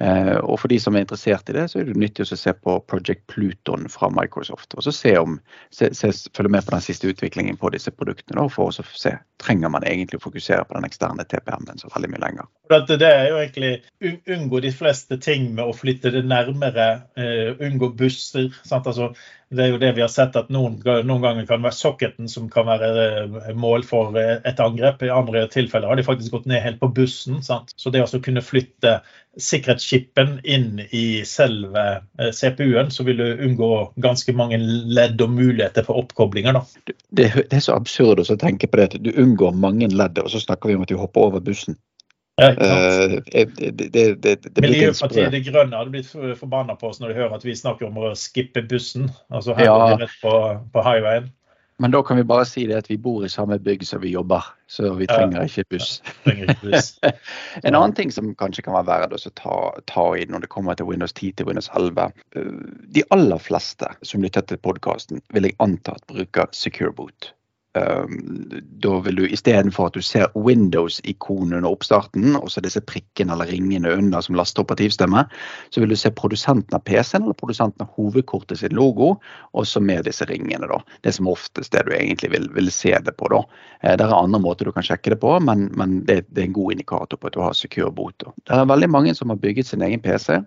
Eh, 0.00 0.36
og 0.40 0.56
For 0.62 0.72
de 0.72 0.78
som 0.80 0.96
er 0.96 1.04
interessert 1.04 1.50
i 1.52 1.56
det, 1.56 1.66
så 1.70 1.80
er 1.80 1.90
det 1.90 1.98
nyttig 2.00 2.24
å 2.24 2.38
se 2.38 2.54
på 2.56 2.78
Project 2.90 3.26
Pluton 3.30 3.84
fra 3.92 4.08
Microsoft. 4.14 4.74
Og 4.74 4.86
så 4.86 4.94
se 4.94 5.12
om, 5.20 5.36
se, 5.74 5.92
se, 5.94 6.10
følge 6.36 6.54
med 6.56 6.64
på 6.66 6.74
den 6.74 6.84
siste 6.84 7.12
utviklingen 7.12 7.60
på 7.60 7.70
disse 7.74 7.92
produktene. 7.92 8.40
Da, 8.40 8.48
for 8.50 8.72
å 8.72 8.86
se 8.88 9.14
trenger 9.40 9.72
man 9.72 9.84
egentlig 9.88 10.20
å 10.20 10.24
fokusere 10.24 10.64
på 10.68 10.78
den 10.78 10.88
eksterne 10.88 11.26
TPM-en 11.28 11.80
så 11.80 11.92
veldig 11.92 12.10
mye 12.14 12.24
lenger. 12.24 12.48
Det 12.88 13.06
er 13.06 13.28
jo 13.28 13.38
egentlig 13.40 13.72
unngå 14.30 14.62
de 14.64 14.72
fleste 14.74 15.20
ting 15.20 15.50
med 15.54 15.68
å 15.68 15.76
flytte 15.76 16.12
det 16.14 16.24
nærmere. 16.28 16.88
Uh, 17.18 17.60
unngå 17.68 17.92
busser. 18.00 18.50
Sant? 18.64 18.88
Altså, 18.88 19.12
det 19.50 19.64
er 19.64 19.72
jo 19.72 19.78
det 19.82 19.88
vi 19.96 20.02
har 20.04 20.10
sett 20.12 20.36
at 20.38 20.50
noen, 20.54 20.76
noen 20.84 21.22
ganger 21.24 21.46
kan 21.48 21.64
være 21.64 21.74
socketen 21.74 22.28
som 22.30 22.46
kan 22.52 22.68
være 22.68 22.90
eh, 23.02 23.48
mål 23.58 23.82
for 23.86 24.14
eh, 24.18 24.36
et 24.46 24.62
angrep. 24.62 25.02
I 25.02 25.10
andre 25.10 25.42
tilfeller 25.50 25.90
har 25.90 25.98
de 25.98 26.04
faktisk 26.06 26.36
gått 26.36 26.46
ned 26.50 26.62
helt 26.62 26.78
på 26.78 26.90
bussen. 26.94 27.40
Sant? 27.42 27.74
Så 27.74 27.90
det 27.90 28.04
å 28.04 28.22
kunne 28.22 28.44
flytte 28.46 29.00
sikkerhetschipen 29.42 30.38
inn 30.46 30.84
i 30.94 31.22
selve 31.26 31.84
eh, 31.98 32.30
CPU-en, 32.30 32.94
så 32.94 33.06
vil 33.08 33.18
du 33.18 33.42
unngå 33.48 33.72
ganske 33.98 34.34
mange 34.38 34.60
ledd 34.60 35.18
og 35.18 35.34
muligheter 35.34 35.86
for 35.88 35.98
oppkoblinger. 36.04 36.62
Det, 36.86 36.94
det, 37.10 37.32
er 37.50 37.66
så 37.66 37.74
absurd 37.74 38.22
å 38.22 38.38
tenke 38.38 38.70
på 38.70 38.78
det. 38.78 38.92
at 38.92 39.02
Du 39.02 39.10
unngår 39.10 39.58
mange 39.58 39.90
ledd, 39.90 40.22
og 40.22 40.30
så 40.30 40.42
snakker 40.46 40.70
vi 40.70 40.78
om 40.78 40.86
at 40.86 40.94
du 40.94 40.98
hopper 41.00 41.26
over 41.26 41.42
bussen. 41.42 41.74
Ja, 42.40 42.52
uh, 42.56 43.18
det, 43.28 43.44
det, 43.92 44.04
det, 44.24 44.62
Miljøpartiet 44.64 45.34
De 45.34 45.42
Grønne 45.44 45.76
hadde 45.76 45.92
blitt 45.92 46.08
forbanna 46.40 46.78
på 46.80 46.88
oss 46.88 47.02
når 47.02 47.12
de 47.12 47.18
hører 47.18 47.36
at 47.36 47.44
vi 47.44 47.56
snakker 47.58 47.90
om 47.90 48.00
å 48.00 48.14
skippe 48.16 48.62
bussen. 48.70 49.10
Altså 49.28 49.56
her 49.58 49.68
ja. 49.68 49.76
rett 50.00 50.16
på, 50.22 50.32
på 50.72 50.86
highwayen. 50.86 51.28
Men 51.80 51.90
da 51.90 52.02
kan 52.02 52.16
vi 52.16 52.24
bare 52.24 52.44
si 52.44 52.66
det 52.68 52.76
at 52.76 52.90
vi 52.90 52.98
bor 53.00 53.22
i 53.24 53.28
samme 53.32 53.56
bygg 53.58 53.86
som 53.88 54.02
vi 54.02 54.10
jobber, 54.12 54.44
så 54.68 54.90
vi 54.98 55.06
trenger 55.08 55.46
ikke 55.48 55.64
buss. 55.72 56.02
Ikke 56.28 56.52
buss. 56.60 56.90
en 57.64 57.72
annen 57.72 57.94
ting 57.96 58.12
som 58.12 58.34
kanskje 58.36 58.66
kan 58.66 58.76
være 58.76 58.90
verdt 58.90 59.16
å 59.16 59.32
ta, 59.40 59.56
ta, 59.88 60.04
i 60.12 60.26
når 60.28 60.44
det 60.44 60.50
kommer 60.52 60.76
til 60.76 60.90
Windows 60.90 61.16
10 61.16 61.38
til 61.38 61.48
Windows 61.48 61.70
11. 61.72 62.12
Eh, 62.36 62.52
de 62.98 63.06
aller 63.16 63.40
fleste 63.40 63.88
som 64.04 64.20
lytter 64.20 64.44
til 64.44 64.60
podkasten, 64.60 65.24
vil 65.32 65.48
jeg 65.48 65.56
anta 65.64 65.96
at 65.96 66.04
bruker 66.12 66.52
Secure 66.52 66.92
Boot. 66.92 67.32
Ehm, 67.78 68.50
da 68.82 68.96
vil 69.04 69.14
du 69.14 69.26
istedenfor 69.30 69.90
at 69.90 69.94
du 69.94 70.02
ser 70.02 70.32
Windows-ikonet 70.34 71.60
under 71.60 71.70
oppstarten, 71.70 72.34
og 72.34 72.50
så 72.50 72.62
disse 72.64 72.82
prikkene 72.82 73.36
eller 73.36 73.46
ringene 73.52 73.92
under 73.94 74.24
som 74.26 74.34
laster 74.38 74.64
operativstemme, 74.64 75.22
så 75.70 75.82
vil 75.82 75.94
du 75.94 75.98
se 75.98 76.10
produsenten 76.10 76.74
av 76.74 76.82
PC-en 76.88 77.28
eller 77.28 77.38
produsenten 77.38 77.86
av 77.86 77.92
hovedkortet 77.94 78.58
sin 78.58 78.74
logo, 78.74 79.12
og 79.54 79.68
så 79.70 79.82
med 79.82 80.08
disse 80.10 80.26
ringene. 80.26 80.66
da. 80.66 80.80
Det 81.06 81.14
som 81.14 81.30
oftest 81.30 81.72
det 81.72 81.86
du 81.86 81.94
egentlig 81.94 82.32
vil, 82.34 82.50
vil 82.56 82.72
se 82.74 82.96
det 82.98 83.14
på. 83.16 83.30
da. 83.30 83.44
Eh, 83.82 83.94
det 83.94 84.06
er 84.06 84.18
andre 84.18 84.42
måter 84.42 84.66
du 84.66 84.74
kan 84.74 84.86
sjekke 84.86 85.14
det 85.14 85.20
på, 85.22 85.36
men, 85.38 85.68
men 85.78 86.00
det, 86.06 86.24
det, 86.30 86.42
er 86.42 86.50
en 86.50 86.58
god 86.58 86.72
indikator 86.74 87.20
på 87.20 87.30
at 87.30 87.38
du 87.38 87.44
har 87.44 87.54
secure 87.54 87.92
bot. 87.94 88.16
Da. 88.18 88.34
Det 88.34 88.58
er 88.58 88.72
veldig 88.72 88.90
mange 88.90 89.14
som 89.14 89.30
har 89.30 89.38
bygget 89.38 89.70
sin 89.70 89.86
egen 89.86 90.02
PC 90.02 90.42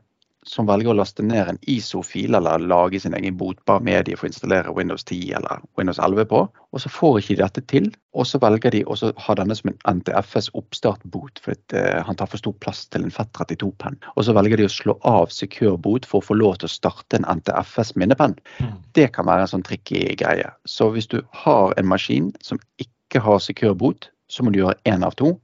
som 0.48 0.68
velger 0.68 0.92
å 0.92 0.98
laste 0.98 1.24
ned 1.26 1.50
en 1.50 1.60
ISO-fil 1.70 2.36
eller 2.36 2.64
lage 2.64 3.00
sin 3.00 3.16
egen 3.18 3.38
botbar 3.40 3.84
medie 3.84 4.18
for 4.18 4.28
å 4.28 4.32
installere 4.32 4.74
Windows 4.76 5.06
10 5.08 5.34
eller 5.40 5.64
Windows 5.80 6.00
11 6.04 6.28
på, 6.32 6.42
og 6.74 6.82
så 6.82 6.92
får 6.92 7.20
ikke 7.20 7.36
de 7.36 7.42
dette 7.44 7.64
til. 7.72 7.90
Og 8.14 8.28
så 8.30 8.40
velger 8.42 8.74
de 8.76 8.84
å 8.86 8.96
ha 9.26 9.36
denne 9.40 9.56
som 9.58 9.72
en 9.72 10.00
NTFS 10.00 10.52
oppstartbot, 10.60 11.42
fordi 11.46 11.80
uh, 11.80 12.04
han 12.06 12.18
tar 12.20 12.30
for 12.30 12.42
stor 12.42 12.56
plass 12.62 12.84
til 12.94 13.06
en 13.06 13.14
FET32-penn. 13.14 13.98
Og 14.14 14.28
så 14.28 14.36
velger 14.38 14.62
de 14.62 14.68
å 14.68 14.74
slå 14.74 14.98
av 15.10 15.34
secure 15.34 15.78
bot 15.82 16.08
for 16.10 16.22
å 16.22 16.28
få 16.30 16.38
lov 16.38 16.60
til 16.60 16.70
å 16.70 16.76
starte 16.76 17.20
en 17.20 17.30
NTFS 17.40 17.96
minnepenn. 18.00 18.36
Mm. 18.60 18.76
Det 18.98 19.10
kan 19.16 19.30
være 19.30 19.48
en 19.48 19.54
sånn 19.56 19.66
tricky 19.66 20.06
greie. 20.20 20.50
Så 20.70 20.92
hvis 20.94 21.10
du 21.10 21.22
har 21.44 21.74
en 21.78 21.90
maskin 21.90 22.34
som 22.46 22.62
ikke 22.82 23.24
har 23.24 23.42
secure 23.42 23.78
bot, 23.78 24.10
så 24.34 24.46
må 24.46 24.54
du 24.54 24.62
gjøre 24.64 24.80
én 24.90 25.06
av 25.06 25.18
to. 25.20 25.36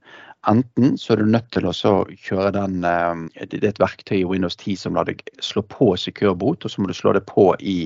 Enten 0.47 0.97
så 0.97 1.13
er 1.13 1.19
du 1.19 1.27
nødt 1.27 1.49
til 1.51 1.65
å 1.67 1.73
kjøre 1.73 2.53
den 2.55 2.85
eh, 2.87 3.45
Det 3.51 3.59
er 3.59 3.73
et 3.73 3.81
verktøy 3.81 4.21
i 4.21 4.27
Windows 4.27 4.55
10 4.55 4.77
som 4.79 4.95
lar 4.95 5.09
deg 5.09 5.19
slå 5.43 5.65
på 5.67 5.91
secure 5.99 6.35
boot, 6.35 6.63
og 6.63 6.71
så 6.71 6.81
må 6.81 6.87
du 6.87 6.95
slå 6.95 7.11
det 7.17 7.25
på 7.27 7.51
i, 7.59 7.79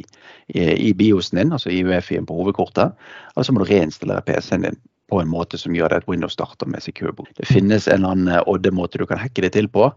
i, 0.53 0.61
i 0.61 0.93
BIOSen 0.93 1.41
din, 1.41 1.55
altså 1.55 1.73
i 1.73 1.81
UEFI-en 1.81 2.29
på 2.29 2.37
hovedkortet. 2.37 2.93
Og 3.33 3.45
så 3.45 3.55
må 3.55 3.63
du 3.63 3.71
reinstallere 3.71 4.25
PC-en 4.27 4.67
din 4.67 4.79
på 5.09 5.19
en 5.21 5.31
måte 5.33 5.57
som 5.57 5.73
gjør 5.75 5.91
det 5.91 6.03
at 6.03 6.09
Windows 6.09 6.37
starter 6.37 6.69
med 6.69 6.85
secure 6.85 7.13
boot. 7.13 7.33
Det 7.37 7.49
finnes 7.49 7.87
en 7.87 8.03
eller 8.03 8.15
annen 8.15 8.35
eh, 8.35 8.45
odde-måte 8.49 9.01
du 9.01 9.07
kan 9.09 9.21
hacke 9.21 9.45
det 9.45 9.55
til 9.57 9.69
på. 9.69 9.89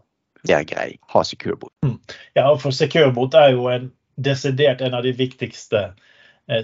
Det 0.46 0.56
er 0.56 0.66
grei. 0.68 0.88
Ha 1.12 1.22
secure 1.24 1.58
boot. 1.60 1.72
Mm. 1.84 1.98
Ja, 2.38 2.48
for 2.60 2.74
secure 2.74 3.12
boot 3.12 3.36
er 3.36 3.52
jo 3.52 3.68
en 3.72 3.90
desidert 4.16 4.80
en 4.80 4.96
av 4.96 5.04
de 5.04 5.12
viktigste 5.16 5.90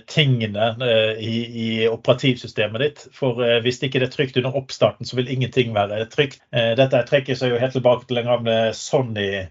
tingene 0.07 0.69
eh, 0.87 1.19
i, 1.19 1.89
operativsystemet 1.91 2.85
ditt. 2.85 3.03
For 3.17 3.43
eh, 3.45 3.59
hvis 3.65 3.83
ikke 3.83 4.03
det 4.03 4.11
er 4.11 4.15
trygt 4.15 4.39
under 4.41 4.57
oppstarten, 4.63 5.09
så 5.09 5.19
vil 5.19 5.31
ingenting 5.33 5.75
være 5.75 6.05
trygt. 6.13 6.41
Dette 6.53 7.05
trekker 7.09 7.39
seg 7.39 7.55
jo 7.55 7.61
helt 7.63 7.77
tilbake 7.79 8.07
til 8.07 8.23
den 8.23 8.31
gamle 8.31 8.57
Sony. 8.77 9.47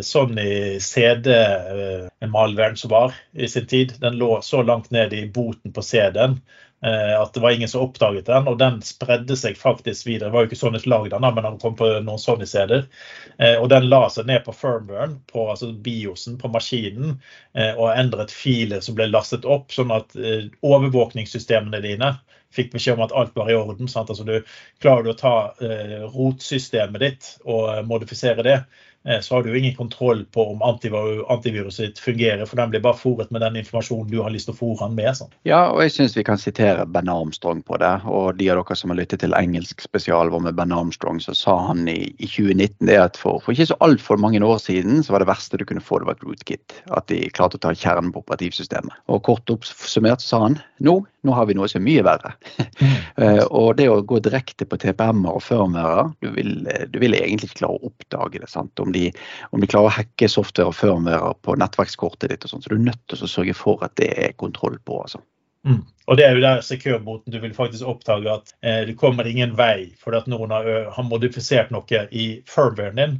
Sony 0.00 0.78
CD-malveren 0.80 2.78
som 2.80 2.92
var 2.94 3.16
i 3.36 3.48
sin 3.52 3.66
tid. 3.68 3.98
Den 4.00 4.16
lå 4.16 4.38
så 4.46 4.62
langt 4.64 4.88
ned 4.94 5.12
i 5.12 5.26
boten 5.28 5.74
på 5.76 5.84
CD-en 5.84 6.38
Eh, 6.40 6.67
at 6.80 7.34
det 7.34 7.40
var 7.42 7.50
ingen 7.50 7.68
som 7.68 7.82
oppdaget 7.82 8.26
den, 8.26 8.48
og 8.48 8.58
den 8.58 8.76
spredde 8.86 9.34
seg 9.36 9.56
faktisk 9.58 10.06
videre. 10.06 10.28
Det 10.28 10.34
var 10.34 10.44
jo 10.44 10.50
ikke 10.50 10.58
Sony 10.60 10.78
som 10.78 10.92
lagde 10.92 11.10
den, 11.16 11.26
men 11.34 11.48
han 11.48 11.58
kom 11.58 11.74
på 11.78 11.88
noen 12.06 12.22
Sony-CD-er. 12.22 12.84
Eh, 13.38 13.56
og 13.58 13.66
den 13.72 13.88
la 13.90 14.04
seg 14.12 14.28
ned 14.30 14.44
på 14.46 14.54
firmwaren, 14.54 15.18
på 15.32 15.48
altså 15.50 15.72
biosen 15.72 16.38
på 16.38 16.50
maskinen, 16.54 17.16
eh, 17.58 17.72
og 17.74 17.90
endret 17.90 18.34
filer 18.34 18.84
som 18.84 18.98
ble 18.98 19.08
lastet 19.10 19.48
opp, 19.48 19.74
sånn 19.74 19.94
at 19.94 20.14
overvåkningssystemene 20.14 21.82
dine 21.82 22.14
fikk 22.54 22.70
beskjed 22.72 22.96
om 22.96 23.04
at 23.04 23.12
alt 23.12 23.34
var 23.36 23.50
i 23.50 23.56
orden. 23.58 23.90
Sant? 23.90 24.08
Altså 24.08 24.24
du 24.24 24.38
Klarer 24.80 25.04
du 25.04 25.10
å 25.12 25.18
ta 25.18 25.34
rotsystemet 26.14 27.02
ditt 27.02 27.32
og 27.44 27.82
modifisere 27.90 28.46
det, 28.46 28.60
Eh, 28.62 28.87
så 29.24 29.38
har 29.38 29.46
du 29.46 29.52
ingen 29.58 29.76
kontroll 29.76 30.24
på 30.34 30.44
om 30.52 30.62
antiviruset 30.62 31.98
fungerer, 32.02 32.44
for 32.46 32.60
den 32.60 32.72
blir 32.74 32.84
bare 32.84 32.98
fòret 32.98 33.32
med 33.34 33.44
den 33.44 33.56
informasjonen 33.60 34.10
du 34.12 34.20
har 34.22 34.34
lyst 34.34 34.50
til 34.50 34.56
å 34.56 34.60
fòre 34.60 34.86
den 34.86 34.98
med. 34.98 35.10
Sånn. 35.18 35.32
Ja, 35.48 35.68
og 35.72 35.82
jeg 35.84 35.94
syns 35.94 36.16
vi 36.18 36.26
kan 36.26 36.40
sitere 36.40 36.86
Ben 36.86 37.08
Armstrong 37.12 37.62
på 37.66 37.80
det. 37.80 37.94
Og 38.06 38.36
de 38.38 38.50
av 38.52 38.60
dere 38.60 38.76
som 38.78 38.92
har 38.92 39.00
lyttet 39.00 39.24
til 39.24 39.36
engelsk 39.38 39.80
spesial 39.84 40.28
spesialvår 40.28 40.40
med 40.40 40.54
Ben 40.54 40.72
Armstrong, 40.72 41.20
så 41.20 41.34
sa 41.34 41.56
han 41.68 41.88
i, 41.88 42.14
i 42.18 42.26
2019 42.26 42.86
det 42.86 42.98
at 42.98 43.16
for, 43.16 43.40
for 43.44 43.52
ikke 43.52 43.68
så 43.70 43.76
altfor 43.84 44.18
mange 44.20 44.40
år 44.44 44.58
siden 44.58 45.02
så 45.02 45.12
var 45.12 45.22
det 45.22 45.30
verste 45.30 45.58
du 45.58 45.64
kunne 45.64 45.84
få, 45.84 45.98
det 45.98 46.08
var 46.08 46.18
et 46.18 46.24
rootkit. 46.26 46.74
At 46.90 47.08
de 47.08 47.28
klarte 47.30 47.58
å 47.58 47.62
ta 47.62 47.74
kjernen 47.74 48.12
på 48.12 48.22
operativsystemet. 48.24 48.94
Og 49.08 49.22
kort 49.26 49.48
oppsummert 49.50 50.22
så 50.22 50.28
sa 50.28 50.42
han 50.46 50.58
nå, 50.84 51.00
nå 51.26 51.34
har 51.34 51.48
vi 51.48 51.56
noe 51.58 51.68
som 51.70 51.80
er 51.80 51.86
mye 51.86 52.04
verre. 52.06 52.34
Mm. 52.78 53.40
og 53.60 53.72
det 53.78 53.88
å 53.90 54.00
gå 54.06 54.20
direkte 54.22 54.66
på 54.68 54.78
TPM-er 54.80 55.38
og 55.38 55.42
firmware, 55.42 56.04
du 56.22 56.30
vil, 56.36 56.52
du 56.92 56.98
vil 57.02 57.16
egentlig 57.18 57.50
ikke 57.50 57.62
klare 57.64 57.78
å 57.78 57.90
oppdage 57.90 58.42
det. 58.42 58.50
sant? 58.52 58.78
Om 58.82 58.92
de, 58.94 59.08
om 59.50 59.62
de 59.62 59.70
klarer 59.70 59.90
å 59.90 59.96
hacke 59.98 60.30
software 60.30 60.70
og 60.70 60.78
firmware 60.78 61.34
på 61.42 61.56
nettverkskortet 61.58 62.30
ditt. 62.30 62.46
og 62.46 62.54
sånn, 62.54 62.62
Så 62.62 62.72
du 62.72 62.78
er 62.78 62.86
nødt 62.90 63.02
til 63.10 63.26
å 63.26 63.32
sørge 63.34 63.56
for 63.58 63.82
at 63.86 63.96
det 64.00 64.12
er 64.14 64.38
kontroll 64.38 64.78
på. 64.84 65.02
altså. 65.02 65.22
Mm. 65.66 65.82
Og 66.06 66.16
det 66.16 66.24
er 66.24 66.36
jo 66.36 66.44
der 66.44 66.62
secure-boten 66.64 67.34
du 67.34 67.40
vil 67.42 67.56
faktisk 67.56 67.88
oppdage 67.90 68.30
at 68.32 68.54
eh, 68.62 68.84
det 68.88 68.94
kommer 68.96 69.26
ingen 69.26 69.56
vei 69.58 69.90
fordi 70.00 70.22
at 70.22 70.30
noen 70.30 70.54
har, 70.54 70.68
har 70.94 71.04
modifisert 71.04 71.74
noe 71.74 72.04
i 72.14 72.28
firmwaren 72.48 73.00
din. 73.02 73.16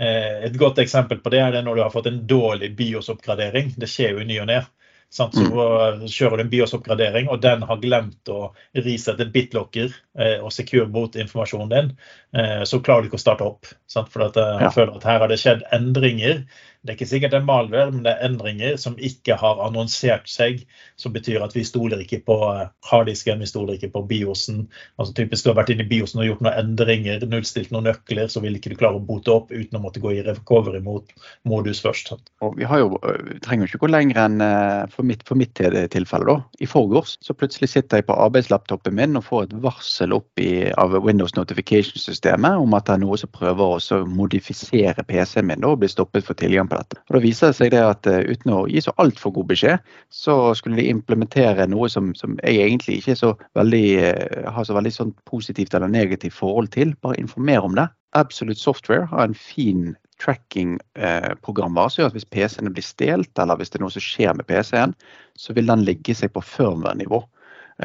Eh, 0.00 0.46
et 0.46 0.56
godt 0.56 0.78
eksempel 0.80 1.20
på 1.20 1.32
det 1.34 1.42
er 1.44 1.52
det 1.52 1.64
når 1.66 1.76
du 1.76 1.82
har 1.84 1.92
fått 1.92 2.08
en 2.08 2.22
dårlig 2.30 2.72
BIOS-oppgradering. 2.78 3.74
Det 3.76 3.90
skjer 3.90 4.14
jo 4.14 4.22
i 4.22 4.28
ny 4.30 4.38
og 4.40 4.48
ne. 4.48 4.62
Sant? 5.10 5.34
Så 5.34 5.42
mm. 5.42 6.06
kjører 6.06 6.38
du 6.38 6.44
en 6.44 6.50
BIOS-oppgradering, 6.52 7.28
og 7.32 7.40
den 7.42 7.64
har 7.66 7.80
glemt 7.82 8.30
å 8.30 8.52
risette 8.78 9.26
bitlocker 9.34 9.90
eh, 9.90 10.36
og 10.38 10.52
secure 10.54 10.86
mot 10.86 11.18
informasjonen 11.18 11.72
din, 11.72 11.92
eh, 12.38 12.62
så 12.62 12.78
klarer 12.78 13.02
du 13.02 13.10
ikke 13.10 13.18
å 13.18 13.24
starte 13.24 13.48
opp. 13.48 13.72
Sant? 13.90 14.12
For 14.12 14.28
at, 14.28 14.38
jeg 14.38 14.74
føler 14.76 14.94
at 15.00 15.08
her 15.10 15.24
har 15.24 15.32
det 15.32 15.40
skjedd 15.42 15.66
endringer 15.74 16.44
det 16.80 16.94
er 16.94 16.96
ikke 16.96 17.10
sikkert 17.10 17.34
det 17.34 17.38
er 17.42 17.44
malvær, 17.44 17.90
men 17.92 18.04
det 18.06 18.12
er 18.14 18.22
endringer 18.24 18.76
som 18.80 18.94
ikke 18.96 19.36
har 19.36 19.58
annonsert 19.60 20.30
seg. 20.32 20.62
Som 20.96 21.12
betyr 21.12 21.42
at 21.44 21.52
vi 21.52 21.60
stoler 21.68 22.00
ikke 22.00 22.22
på 22.24 22.36
eh, 22.48 22.70
harddisken, 22.88 23.42
vi 23.42 23.48
stoler 23.50 23.76
ikke 23.76 23.90
på 23.92 24.02
biosen. 24.08 24.62
Altså 24.96 25.12
typisk 25.18 25.44
Du 25.44 25.50
har 25.50 25.58
vært 25.58 25.74
inne 25.74 25.84
i 25.84 25.90
biosen 25.90 26.22
og 26.22 26.28
gjort 26.30 26.44
noen 26.46 26.56
endringer, 26.56 27.20
nullstilt 27.28 27.68
noen 27.74 27.84
nøkler, 27.90 28.30
så 28.32 28.40
vil 28.40 28.56
ikke 28.56 28.72
du 28.72 28.78
klare 28.80 28.96
å 28.96 29.04
bote 29.04 29.32
opp 29.34 29.52
uten 29.52 29.76
å 29.76 29.82
måtte 29.82 30.00
gå 30.00 30.14
i 30.14 30.22
recovery-modus 30.24 31.82
først. 31.84 32.14
Og 32.40 32.56
vi 32.56 32.64
jo, 32.64 32.96
trenger 33.44 33.66
jo 33.66 33.74
ikke 33.74 33.82
gå 33.84 33.92
lenger 33.92 34.22
enn 34.24 34.44
for 34.92 35.04
mitt, 35.04 35.26
for 35.28 35.36
mitt 35.40 35.52
tilfelle. 35.92 36.24
da. 36.30 36.38
I 36.64 36.68
forgårs 36.68 37.18
så 37.20 37.36
plutselig 37.36 37.72
sitter 37.74 38.00
jeg 38.00 38.08
på 38.08 38.16
arbeidslaptopen 38.16 38.96
min 38.96 39.20
og 39.20 39.26
får 39.28 39.48
et 39.48 39.54
varsel 39.64 40.16
opp 40.16 40.40
i, 40.40 40.70
av 40.80 40.96
Windows 41.04 41.36
Notification-systemet 41.36 42.60
om 42.60 42.76
at 42.78 42.88
det 42.88 42.96
er 42.96 43.04
noe 43.04 43.20
som 43.20 43.32
prøver 43.36 43.76
å 43.76 44.02
modifisere 44.08 45.04
PC-en 45.04 45.48
min 45.50 45.60
da, 45.60 45.74
og 45.74 45.82
blir 45.84 45.92
stoppet 45.92 46.24
for 46.24 46.38
tilgang 46.40 46.69
på 46.70 46.80
dette. 46.80 47.00
Og 47.08 47.16
Da 47.16 47.22
viser 47.24 47.50
det 47.50 47.58
seg 47.58 47.72
det 47.74 47.82
at 47.84 48.08
uh, 48.10 48.20
uten 48.26 48.54
å 48.54 48.64
gi 48.70 48.82
så 48.84 48.94
altfor 49.02 49.34
god 49.36 49.50
beskjed, 49.52 49.86
så 50.14 50.36
skulle 50.58 50.80
de 50.80 50.88
implementere 50.90 51.68
noe 51.70 51.90
som, 51.92 52.12
som 52.18 52.38
jeg 52.40 52.62
egentlig 52.64 53.00
ikke 53.00 53.18
så 53.18 53.34
veldig, 53.58 53.86
uh, 54.00 54.50
har 54.54 54.68
så 54.68 54.76
veldig 54.78 54.94
sånn 54.94 55.14
positivt 55.30 55.74
eller 55.76 55.90
negativt 55.90 56.38
forhold 56.38 56.72
til. 56.76 56.94
Bare 57.04 57.20
informer 57.20 57.66
om 57.66 57.76
det. 57.78 57.90
Absolute 58.18 58.58
Software 58.58 59.06
har 59.10 59.28
en 59.28 59.34
fin 59.34 59.92
tracking-program 60.20 61.76
eh, 61.78 61.88
som 61.88 62.02
gjør 62.02 62.10
at 62.10 62.16
hvis 62.18 62.28
PC-ene 62.34 62.72
blir 62.74 62.84
stjålet, 62.84 63.32
eller 63.40 63.60
hvis 63.60 63.72
det 63.72 63.78
er 63.78 63.84
noe 63.84 63.94
som 63.94 64.04
skjer 64.04 64.34
med 64.36 64.48
PC-en, 64.48 64.94
så 65.38 65.54
vil 65.56 65.70
den 65.70 65.84
ligge 65.86 66.16
seg 66.16 66.32
på 66.34 66.42
firmware-nivå. 66.44 67.22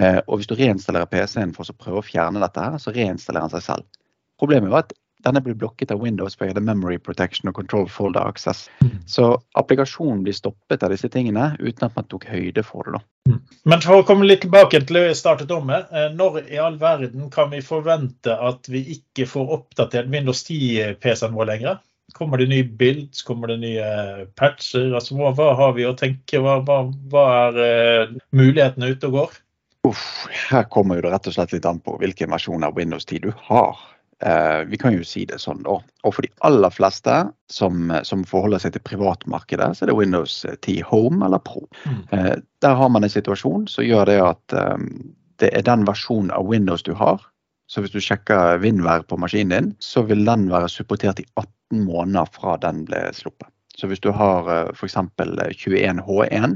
Eh, 0.02 0.20
og 0.26 0.40
hvis 0.40 0.50
du 0.50 0.56
reinstallerer 0.60 1.10
PC-en 1.12 1.54
for 1.56 1.70
å 1.70 1.78
prøve 1.80 2.02
å 2.02 2.06
fjerne 2.06 2.42
dette, 2.44 2.64
her, 2.64 2.82
så 2.82 2.94
reinstallerer 2.96 3.48
den 3.48 3.56
seg 3.56 3.68
selv. 3.70 4.02
Problemet 4.42 4.74
var 4.74 4.84
at 4.84 4.96
denne 5.26 5.42
blir 5.42 5.58
blokket 5.58 5.92
av 5.92 6.02
Windows 6.04 6.36
pga. 6.38 6.60
memory 6.60 6.98
protection 6.98 7.50
og 7.50 7.56
control 7.58 7.88
folder 7.90 8.22
access. 8.22 8.70
Mm. 8.82 9.00
Så 9.10 9.32
applikasjonen 9.58 10.24
blir 10.24 10.38
stoppet 10.38 10.84
av 10.84 10.94
disse 10.94 11.10
tingene 11.10 11.54
uten 11.60 11.88
at 11.88 11.96
man 11.98 12.08
tok 12.12 12.28
høyde 12.30 12.64
for 12.66 12.92
det. 12.94 13.02
Mm. 13.30 13.40
Men 13.66 13.82
for 13.82 14.02
å 14.02 14.06
komme 14.06 14.28
litt 14.30 14.44
tilbake 14.46 14.84
til 14.84 15.00
det 15.00 15.08
vi 15.08 15.18
startet 15.18 15.54
om 15.56 15.66
med, 15.72 15.90
eh, 15.92 16.12
når 16.14 16.44
i 16.46 16.62
all 16.62 16.78
verden 16.82 17.32
kan 17.34 17.50
vi 17.54 17.64
forvente 17.66 18.38
at 18.38 18.70
vi 18.70 18.84
ikke 18.98 19.28
får 19.30 19.54
oppdatert 19.60 20.12
Windows 20.14 20.46
10-PC-en 20.46 21.36
vår 21.38 21.52
lenger? 21.54 21.82
Kommer 22.14 22.38
det 22.38 22.52
nye 22.52 22.64
bilder, 22.64 23.24
kommer 23.26 23.50
det 23.50 23.58
nye 23.64 23.88
patcher? 24.38 24.92
Altså, 24.94 25.18
hva, 25.18 25.34
hva 25.36 25.50
har 25.58 25.74
vi 25.76 25.88
å 25.90 25.96
tenke? 25.98 26.38
Hva, 26.40 26.60
hva, 26.64 26.84
hva 27.12 27.26
er 27.40 27.58
uh, 27.58 28.14
mulighetene 28.30 28.94
ute 28.94 29.10
og 29.10 29.18
går? 29.18 29.34
Uff, 29.90 30.06
her 30.52 30.70
kommer 30.70 31.02
det 31.02 31.12
rett 31.12 31.28
og 31.30 31.36
slett 31.36 31.52
litt 31.54 31.66
an 31.70 31.82
på 31.84 31.98
hvilken 32.02 32.32
versjon 32.34 32.64
av 32.66 32.78
Windows 32.78 33.10
10 33.10 33.26
du 33.26 33.34
har. 33.50 33.82
Eh, 34.24 34.64
vi 34.66 34.78
kan 34.78 34.94
jo 34.96 35.04
si 35.04 35.26
det 35.28 35.42
sånn, 35.44 35.64
da. 35.66 35.76
Og 36.08 36.14
for 36.16 36.24
de 36.24 36.32
aller 36.48 36.72
fleste 36.72 37.18
som, 37.52 37.92
som 38.08 38.24
forholder 38.28 38.64
seg 38.64 38.76
til 38.76 38.86
privatmarkedet, 38.88 39.74
så 39.76 39.84
er 39.84 39.92
det 39.92 39.98
Windows 39.98 40.38
10 40.54 40.86
Home 40.88 41.26
eller 41.28 41.42
Pro. 41.44 41.66
Mm. 41.84 42.02
Eh, 42.16 42.36
der 42.64 42.78
har 42.80 42.92
man 42.92 43.04
en 43.04 43.12
situasjon 43.12 43.68
som 43.72 43.88
gjør 43.88 44.08
det 44.08 44.20
at 44.24 44.56
eh, 44.56 44.86
det 45.44 45.52
er 45.52 45.66
den 45.68 45.84
versjonen 45.88 46.32
av 46.32 46.48
Windows 46.48 46.86
du 46.88 46.94
har. 46.96 47.20
Så 47.68 47.82
hvis 47.82 47.92
du 47.92 48.00
sjekker 48.00 48.62
Vindvær 48.62 49.04
på 49.10 49.18
maskinen 49.20 49.52
din, 49.52 49.70
så 49.84 50.06
vil 50.06 50.24
den 50.28 50.48
være 50.54 50.70
supportert 50.72 51.20
i 51.20 51.28
18 51.36 51.84
måneder 51.84 52.30
fra 52.32 52.56
den 52.62 52.86
ble 52.88 53.02
sluppet. 53.18 53.50
Så 53.76 53.90
hvis 53.92 54.00
du 54.00 54.14
har 54.16 54.48
f.eks. 54.72 54.96
21H1, 54.96 56.56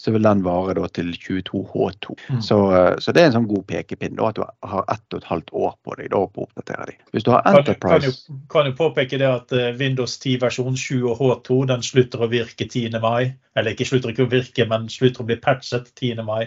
så 0.00 0.14
vil 0.14 0.24
den 0.24 0.40
vare 0.40 0.72
da 0.78 0.86
til 0.96 1.10
22H2. 1.12 2.14
Mm. 2.30 2.38
Så, 2.40 2.56
eh, 2.72 2.94
så, 3.04 3.12
det 3.12 3.20
er 3.20 3.26
en 3.28 3.34
sånn 3.34 3.48
god 3.50 3.66
pekepinn 3.68 4.16
da, 4.16 4.30
at 4.30 4.38
du 4.38 4.70
har 4.72 4.86
ett 4.88 5.12
og 5.12 5.20
et 5.20 5.28
halvt 5.28 5.52
år 5.52 5.74
på 5.84 5.96
deg 5.98 6.08
da, 6.14 6.22
på 6.24 6.40
å 6.40 6.46
oppdatere 6.48 6.86
dem. 6.88 7.02
Hvis 7.12 7.26
du 7.26 7.32
har 7.34 7.44
Enterprise... 7.50 8.14
Kan, 8.24 8.40
kan, 8.54 8.70
jo, 8.70 8.76
påpeke 8.78 9.20
det 9.20 9.28
at 9.28 9.52
eh, 9.52 9.74
Windows 9.76 10.16
10 10.16 10.40
versjon 10.46 10.78
7 10.80 10.94
og 11.02 11.20
H2 11.20 11.58
den 11.68 11.84
slutter 11.84 12.24
å 12.24 12.30
virke 12.32 12.64
10. 12.64 12.96
mai. 13.04 13.34
Eller 13.60 13.76
ikke 13.76 13.90
slutter 13.90 14.14
ikke 14.14 14.24
å 14.24 14.32
virke, 14.32 14.68
men 14.72 14.88
slutter 14.88 15.20
å 15.20 15.28
bli 15.28 15.36
patchet 15.44 15.92
10. 15.92 16.24
mai. 16.24 16.46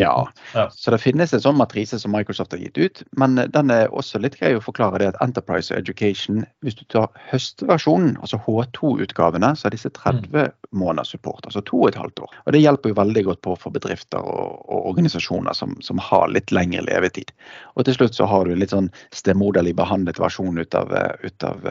Ja. 0.00 0.14
ja. 0.54 0.66
Så 0.74 0.92
det 0.94 1.00
finnes 1.02 1.34
en 1.34 1.42
sånn 1.44 1.58
matrise 1.58 1.98
som 2.00 2.14
Microsoft 2.14 2.54
har 2.56 2.62
gitt 2.62 2.78
ut. 2.80 3.02
Men 3.20 3.36
den 3.36 3.72
er 3.74 3.92
også 3.92 4.20
litt 4.22 4.38
grei 4.40 4.52
å 4.56 4.62
forklare 4.64 5.02
det 5.02 5.10
at 5.12 5.20
Enterprise 5.24 5.72
og 5.74 5.80
Education, 5.82 6.42
hvis 6.64 6.78
du 6.78 6.84
tar 6.92 7.10
høstversjonen, 7.30 8.16
altså 8.24 8.40
H2-utgavene, 8.46 9.52
så 9.56 9.68
er 9.68 9.76
disse 9.76 9.92
30 9.96 10.30
mm. 10.32 10.52
måneders 10.82 11.14
support. 11.14 11.46
Altså 11.46 11.62
to 11.68 11.82
og 11.82 11.90
et 11.92 12.00
halvt 12.00 12.24
år. 12.26 12.36
Og 12.46 12.56
det 12.56 12.64
hjelper 12.64 12.92
jo 12.92 13.00
veldig 13.00 13.24
godt 13.30 13.42
på 13.46 13.56
for 13.60 13.76
bedrifter 13.76 14.24
og, 14.24 14.60
og 14.66 14.92
organisasjoner 14.92 15.56
som, 15.56 15.76
som, 15.84 16.00
har 16.10 16.30
litt 16.32 16.52
lengre 16.54 16.84
levetid. 16.86 17.32
Og 17.76 17.86
til 17.86 17.98
slutt 17.98 18.16
så 18.16 18.28
har 18.30 18.48
du 18.48 18.56
litt 18.56 18.74
sånn 18.74 18.90
stemoderlig 19.14 19.76
behandlet 19.78 20.20
versjon 20.22 20.58
ut 20.58 20.78
av, 20.78 20.94
ut 21.22 21.46
av 21.46 21.66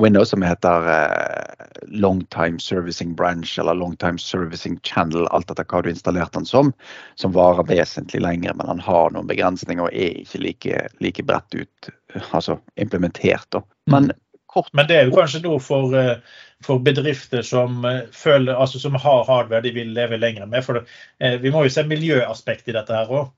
Windows 0.00 0.30
som 0.30 0.42
heter 0.42 0.88
eh, 0.88 1.66
Longtime 1.82 2.58
Servicing 2.60 3.14
Branch 3.14 3.58
eller 3.58 3.74
Longtime 3.74 4.18
Servicing 4.18 4.78
Channel, 4.82 5.26
alt 5.26 5.50
etter 5.50 5.66
hva 5.68 5.82
du 5.82 5.90
installerte 5.92 6.38
den 6.38 6.48
som, 6.48 6.72
som 7.20 7.34
varer 7.36 7.66
vesentlig 7.68 8.22
lenger, 8.24 8.56
men 8.56 8.70
han 8.72 8.80
har 8.80 9.12
noen 9.12 9.28
begrensninger 9.28 9.84
og 9.84 9.92
er 9.92 10.22
ikke 10.22 10.40
like, 10.40 10.86
like 11.04 11.26
bredt 11.28 11.58
ut, 11.58 11.92
altså 12.30 12.56
implementert. 12.80 13.48
Da. 13.52 13.60
Men, 13.92 14.10
kort, 14.52 14.72
men 14.72 14.88
det 14.88 14.96
er 14.96 15.10
jo 15.10 15.18
kanskje 15.18 15.42
noe 15.44 15.60
for, 15.60 15.92
eh, 15.98 16.16
for 16.64 16.80
bedrifter 16.80 17.44
som, 17.44 17.84
eh, 17.84 18.06
føler, 18.16 18.56
altså 18.56 18.80
som 18.80 18.96
har 18.96 19.28
hardware 19.28 19.66
de 19.66 19.74
vil 19.76 19.92
leve 19.92 20.20
lenger 20.20 20.48
med. 20.48 20.64
For 20.64 20.80
det, 20.80 21.36
vi 21.44 21.52
må 21.52 21.66
jo 21.66 21.76
se 21.76 21.84
miljøaspekt 21.84 22.72
i 22.72 22.78
dette 22.78 22.96
her 22.96 23.12
òg. 23.12 23.28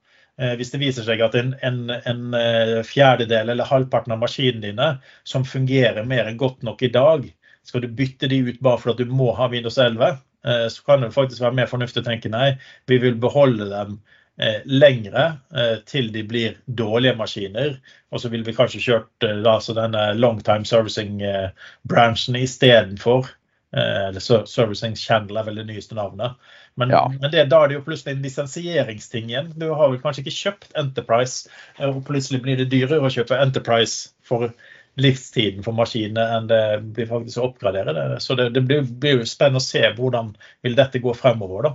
Eh, 0.41 0.57
hvis 0.59 0.73
det 0.73 0.81
viser 0.83 1.07
seg 1.07 1.21
at 1.23 1.37
en, 1.39 1.53
en, 1.63 1.81
en, 1.95 2.23
eh, 2.35 2.81
fjerdedel 2.87 3.53
eller 3.53 3.69
halvparten 3.69 4.17
av 4.17 4.23
maskinene 4.25 4.65
dine 4.65 4.89
som 5.29 5.47
fungerer 5.47 6.07
mer 6.11 6.27
enn 6.27 6.41
godt 6.41 6.65
nok 6.67 6.83
i 6.83 6.91
dag, 6.95 7.29
skal 7.65 7.85
du 7.85 7.93
bytte 8.01 8.29
de 8.31 8.41
ut 8.49 8.59
bare 8.65 8.81
for 8.83 8.93
at 8.93 9.03
du 9.03 9.07
må 9.07 9.31
ha 9.39 9.47
Windows 9.53 9.79
11, 9.79 10.19
eh, 10.49 10.67
så 10.75 10.89
kan 10.89 11.07
det 11.07 11.13
faktisk 11.15 11.45
være 11.45 11.59
mer 11.61 11.71
fornuftig 11.71 12.03
å 12.03 12.09
tenke 12.09 12.33
nei, 12.33 12.57
vi 12.91 12.99
vil 13.05 13.19
beholde 13.21 13.71
dem 13.71 14.03
lengre 14.67 15.29
til 15.87 16.09
de 16.11 16.25
blir 16.27 16.57
dårlige 16.67 17.13
maskiner. 17.15 17.77
Og 18.11 18.19
så 18.19 18.27
vil 18.33 18.43
vi 18.43 18.51
kanskje 18.57 18.81
kjørt 18.83 19.27
altså 19.47 19.77
denne 19.77 20.09
long 20.19 20.41
time 20.43 20.67
servicing-bransjen 20.67 22.41
istedenfor. 22.41 23.29
Eller 23.75 24.23
Servicing 24.23 24.95
Channel 24.99 25.41
er 25.41 25.49
vel 25.49 25.59
det 25.59 25.67
nyeste 25.67 25.97
navnet. 25.99 26.37
Men, 26.79 26.93
ja. 26.95 27.03
men 27.21 27.31
det, 27.31 27.47
da 27.51 27.63
er 27.63 27.71
det 27.71 27.79
jo 27.79 27.85
plutselig 27.87 28.15
en 28.15 28.23
lisensieringsting 28.23 29.31
igjen. 29.31 29.51
Du 29.59 29.69
har 29.71 29.91
vel 29.91 30.01
kanskje 30.03 30.25
ikke 30.25 30.37
kjøpt 30.37 30.79
Enterprise, 30.79 31.51
og 31.83 32.03
plutselig 32.07 32.43
blir 32.45 32.59
det 32.61 32.71
dyrere 32.73 33.03
å 33.03 33.13
kjøpe 33.13 33.39
Enterprise 33.39 34.15
for 34.27 34.51
livstiden 35.01 35.65
for 35.67 35.75
maskinene 35.75 36.25
enn 36.37 36.47
det 36.51 36.63
blir 36.95 37.09
faktisk 37.11 37.41
å 37.41 37.49
oppgradere 37.49 37.95
det. 37.97 38.21
Så 38.23 38.37
det, 38.39 38.51
det 38.55 38.63
blir, 38.67 38.85
blir, 38.87 39.25
spennende 39.27 39.63
å 39.63 39.67
se 39.67 39.83
hvordan 39.97 40.35
vil 40.67 40.79
dette 40.79 41.03
gå 41.03 41.15
fremover. 41.19 41.69
da. 41.69 41.75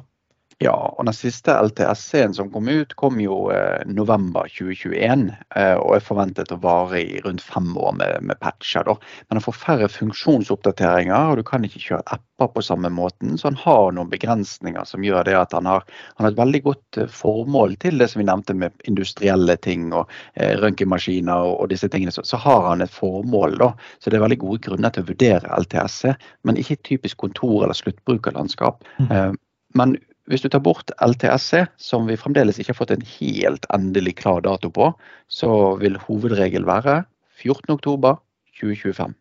Ja, 0.60 0.74
og 0.76 1.06
den 1.08 1.16
siste 1.16 1.54
LTS-en 1.56 2.34
som 2.36 2.50
kom 2.52 2.68
ut, 2.68 2.92
kom 3.00 3.20
jo 3.24 3.46
eh, 3.56 3.80
november 3.88 4.50
2021 4.52 5.30
eh, 5.56 5.76
og 5.80 5.94
er 5.96 6.04
forventet 6.04 6.52
å 6.52 6.58
vare 6.60 7.00
i 7.00 7.22
rundt 7.24 7.40
fem 7.40 7.70
år 7.80 7.94
med, 7.96 8.26
med 8.28 8.42
patcher. 8.44 8.84
Da. 8.84 8.98
Men 9.30 9.40
han 9.40 9.46
får 9.46 9.56
færre 9.56 9.88
funksjonsoppdateringer, 9.94 11.32
og 11.32 11.40
du 11.40 11.46
kan 11.48 11.64
ikke 11.64 11.80
kjøre 11.86 12.18
apper 12.18 12.52
på 12.52 12.66
samme 12.68 12.92
måten. 12.92 13.38
Så 13.40 13.48
han 13.48 13.62
har 13.62 13.96
noen 13.96 14.12
begrensninger 14.12 14.84
som 14.90 15.08
gjør 15.08 15.30
det 15.30 15.38
at 15.40 15.56
han 15.56 15.70
har, 15.72 15.88
han 16.18 16.28
har 16.28 16.36
et 16.36 16.42
veldig 16.42 16.64
godt 16.68 17.02
eh, 17.06 17.08
formål 17.22 17.80
til 17.80 18.04
det 18.04 18.12
som 18.12 18.20
vi 18.20 18.28
nevnte 18.28 18.60
med 18.60 18.76
industrielle 18.92 19.56
ting 19.64 19.94
og 19.94 20.12
eh, 20.36 20.58
røntgenmaskiner 20.60 21.40
og, 21.40 21.56
og, 21.56 21.72
disse 21.72 21.88
tingene. 21.88 22.12
Så, 22.12 22.28
så, 22.28 22.44
har 22.44 22.68
han 22.68 22.84
et 22.84 22.92
formål, 22.92 23.62
da. 23.64 23.72
Så 24.04 24.12
det 24.12 24.20
er 24.20 24.28
veldig 24.28 24.44
gode 24.44 24.66
grunner 24.68 24.92
til 24.92 25.08
å 25.08 25.14
vurdere 25.14 25.64
LTS, 25.64 26.02
men 26.44 26.60
ikke 26.60 26.82
typisk 26.84 27.24
kontor- 27.24 27.64
eller 27.64 27.80
sluttbrukerlandskap. 27.80 28.84
Mm. 29.00 29.08
Eh, 29.08 29.30
men 29.80 30.00
hvis 30.30 30.44
du 30.46 30.50
tar 30.54 30.62
bort 30.64 30.92
LTSC, 31.02 31.66
som 31.82 32.06
vi 32.08 32.18
fremdeles 32.20 32.60
ikke 32.60 32.74
har 32.76 32.80
fått 32.80 32.94
en 32.94 33.08
helt 33.18 33.66
endelig 33.74 34.20
klar 34.22 34.44
dato 34.46 34.70
på, 34.74 34.92
så 35.28 35.76
vil 35.82 35.98
hovedregel 36.06 36.68
være 36.70 37.02
14.10.2025. 37.42 39.18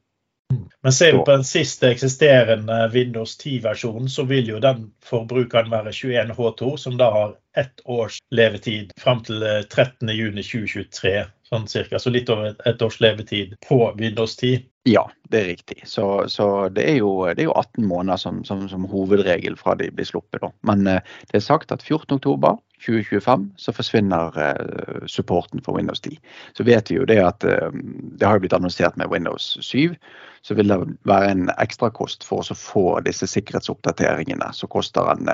Men 0.82 0.92
ser 0.92 1.12
du 1.12 1.18
på 1.24 1.34
den 1.34 1.44
siste 1.44 1.90
eksisterende 1.92 2.76
Windows 2.92 3.34
10-versjonen, 3.40 4.08
så 4.08 4.24
vil 4.28 4.48
jo 4.48 4.60
den 4.64 4.86
forbrukeren 5.04 5.68
være 5.72 5.92
21H2, 5.92 6.76
som 6.80 6.96
da 7.00 7.10
har 7.12 7.34
ett 7.56 7.82
års 7.84 8.20
levetid 8.32 8.94
fram 9.00 9.20
til 9.26 9.44
13.6.2023. 9.44 11.26
Sånn 11.48 11.68
cirka. 11.70 11.98
Så 11.98 12.12
litt 12.12 12.28
over 12.32 12.52
et 12.68 12.82
års 12.84 12.98
levetid 13.00 13.54
på 13.64 13.80
Windows 13.96 14.36
10. 14.36 14.66
Ja, 14.88 15.04
det 15.32 15.40
er 15.40 15.46
riktig. 15.50 15.80
Så, 15.84 16.28
så 16.28 16.68
det, 16.68 16.84
er 16.90 16.98
jo, 17.00 17.10
det, 17.26 17.42
er 17.42 17.48
jo, 17.48 17.56
18 17.56 17.86
måneder 17.88 18.20
som, 18.20 18.42
som, 18.44 18.66
som 18.68 18.86
hovedregel 18.88 19.56
fra 19.56 19.74
de 19.80 19.90
blir 19.92 20.08
sluppet. 20.08 20.40
Da. 20.44 20.52
Men 20.68 20.86
eh, 20.86 21.16
det 21.32 21.40
er 21.40 21.44
sagt 21.44 21.72
at 21.74 21.84
14.10.2025 21.84 23.48
så 23.60 23.74
forsvinner 23.76 24.40
eh, 24.44 25.04
supporten 25.08 25.64
for 25.64 25.76
Windows 25.76 26.00
10. 26.04 26.16
Så 26.56 26.68
vet 26.68 26.92
vi 26.92 27.00
jo 27.00 27.08
det 27.08 27.20
at 27.24 27.44
eh, 27.44 27.68
det 27.72 28.28
har 28.28 28.40
blitt 28.40 28.56
annonsert 28.56 28.96
med 29.00 29.12
Windows 29.12 29.56
7 29.60 29.96
så 30.42 30.54
vil 30.54 30.70
det 30.70 30.78
være 31.08 31.32
en 31.32 31.48
ekstrakost 31.58 32.22
for 32.24 32.46
å 32.46 32.56
få 32.56 32.84
disse 33.04 33.26
sikkerhetsoppdateringene. 33.28 34.46
Så 34.54 34.68
koster 34.70 35.10
den 35.10 35.26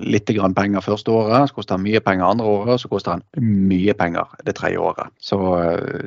litt 0.00 0.32
penger 0.56 0.82
første 0.82 1.12
året, 1.12 1.50
så 1.50 1.58
koster 1.58 1.76
den 1.76 1.84
mye 1.86 2.00
penger 2.00 2.30
andre 2.30 2.46
året, 2.48 2.72
og 2.74 2.80
så 2.82 2.90
koster 2.90 3.20
den 3.20 3.52
mye 3.68 3.94
penger 3.94 4.32
det 4.48 4.56
tredje 4.58 4.80
året. 4.80 5.12
Så 5.24 5.38
uh, 5.40 6.04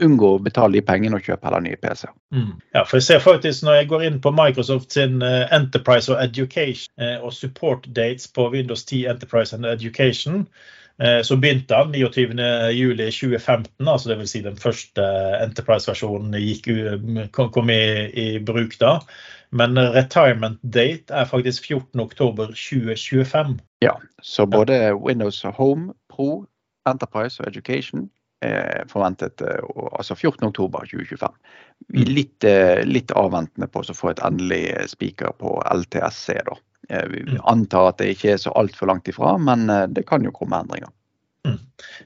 unngå 0.00 0.28
å 0.34 0.38
betale 0.40 0.78
de 0.78 0.80
pengene 0.84 1.18
og 1.18 1.26
kjøpe 1.26 1.44
heller 1.44 1.60
nye 1.66 1.76
PC-er. 1.76 2.12
Mm. 2.32 2.54
Ja, 2.72 2.86
for 2.86 2.96
jeg 2.96 3.04
ser 3.04 3.20
faktisk 3.20 3.66
når 3.66 3.74
jeg 3.82 3.88
går 3.90 4.04
inn 4.06 4.16
på 4.24 4.32
Microsoft 4.32 4.96
sin 4.96 5.20
uh, 5.20 5.44
Enterprise 5.52 6.08
og 6.12 6.22
Education 6.22 6.88
uh, 7.02 7.18
og 7.20 7.34
support 7.36 7.84
dates 7.98 8.24
på 8.32 8.48
Windows 8.54 8.86
10 8.88 9.12
Enterprise 9.12 9.52
and 9.52 9.68
Education, 9.68 10.46
uh, 11.04 11.20
så 11.20 11.36
begynte 11.36 11.76
han 11.76 11.92
29.07.2015, 11.92 13.68
altså 13.84 14.14
dvs. 14.14 14.32
Si 14.32 14.40
den 14.48 14.56
første 14.56 15.04
Enterprise-versjonen 15.42 16.32
kom 17.36 17.68
i, 17.76 17.84
i, 18.08 18.26
bruk 18.40 18.80
da. 18.80 18.96
Men 19.52 19.76
retirement 19.76 20.56
date 20.64 21.12
er 21.12 21.28
faktisk 21.28 21.68
14.10.2025. 21.68 23.60
Ja, 23.84 24.00
så 24.24 24.48
både 24.48 24.96
Windows 24.96 25.44
Home, 25.60 25.92
Pro, 26.08 26.46
Enterprise 26.88 27.42
og 27.42 27.52
Education 27.52 28.08
forventet 28.88 29.40
eh, 29.40 29.60
altså 29.92 30.14
14.10.2025. 30.14 31.28
Vi 31.88 32.02
er 32.02 32.08
mm. 32.08 32.14
litt, 32.14 32.44
eh, 32.44 32.84
litt 32.84 33.12
avventende 33.16 33.68
på 33.68 33.82
å 33.82 33.96
få 33.96 34.12
et 34.12 34.22
endelig 34.26 34.64
spiker 34.92 35.36
på 35.40 35.56
LTSC. 35.72 36.40
da. 36.46 36.58
Vi 37.10 37.22
mm. 37.26 37.40
antar 37.50 37.90
at 37.90 37.98
det 37.98 38.12
ikke 38.14 38.34
er 38.34 38.42
så 38.42 38.52
altfor 38.58 38.92
langt 38.92 39.08
ifra, 39.10 39.36
men 39.38 39.70
eh, 39.70 39.86
det 39.88 40.06
kan 40.08 40.24
jo 40.24 40.34
komme 40.34 40.60
endringer. 40.62 40.92
Mm. 41.46 41.58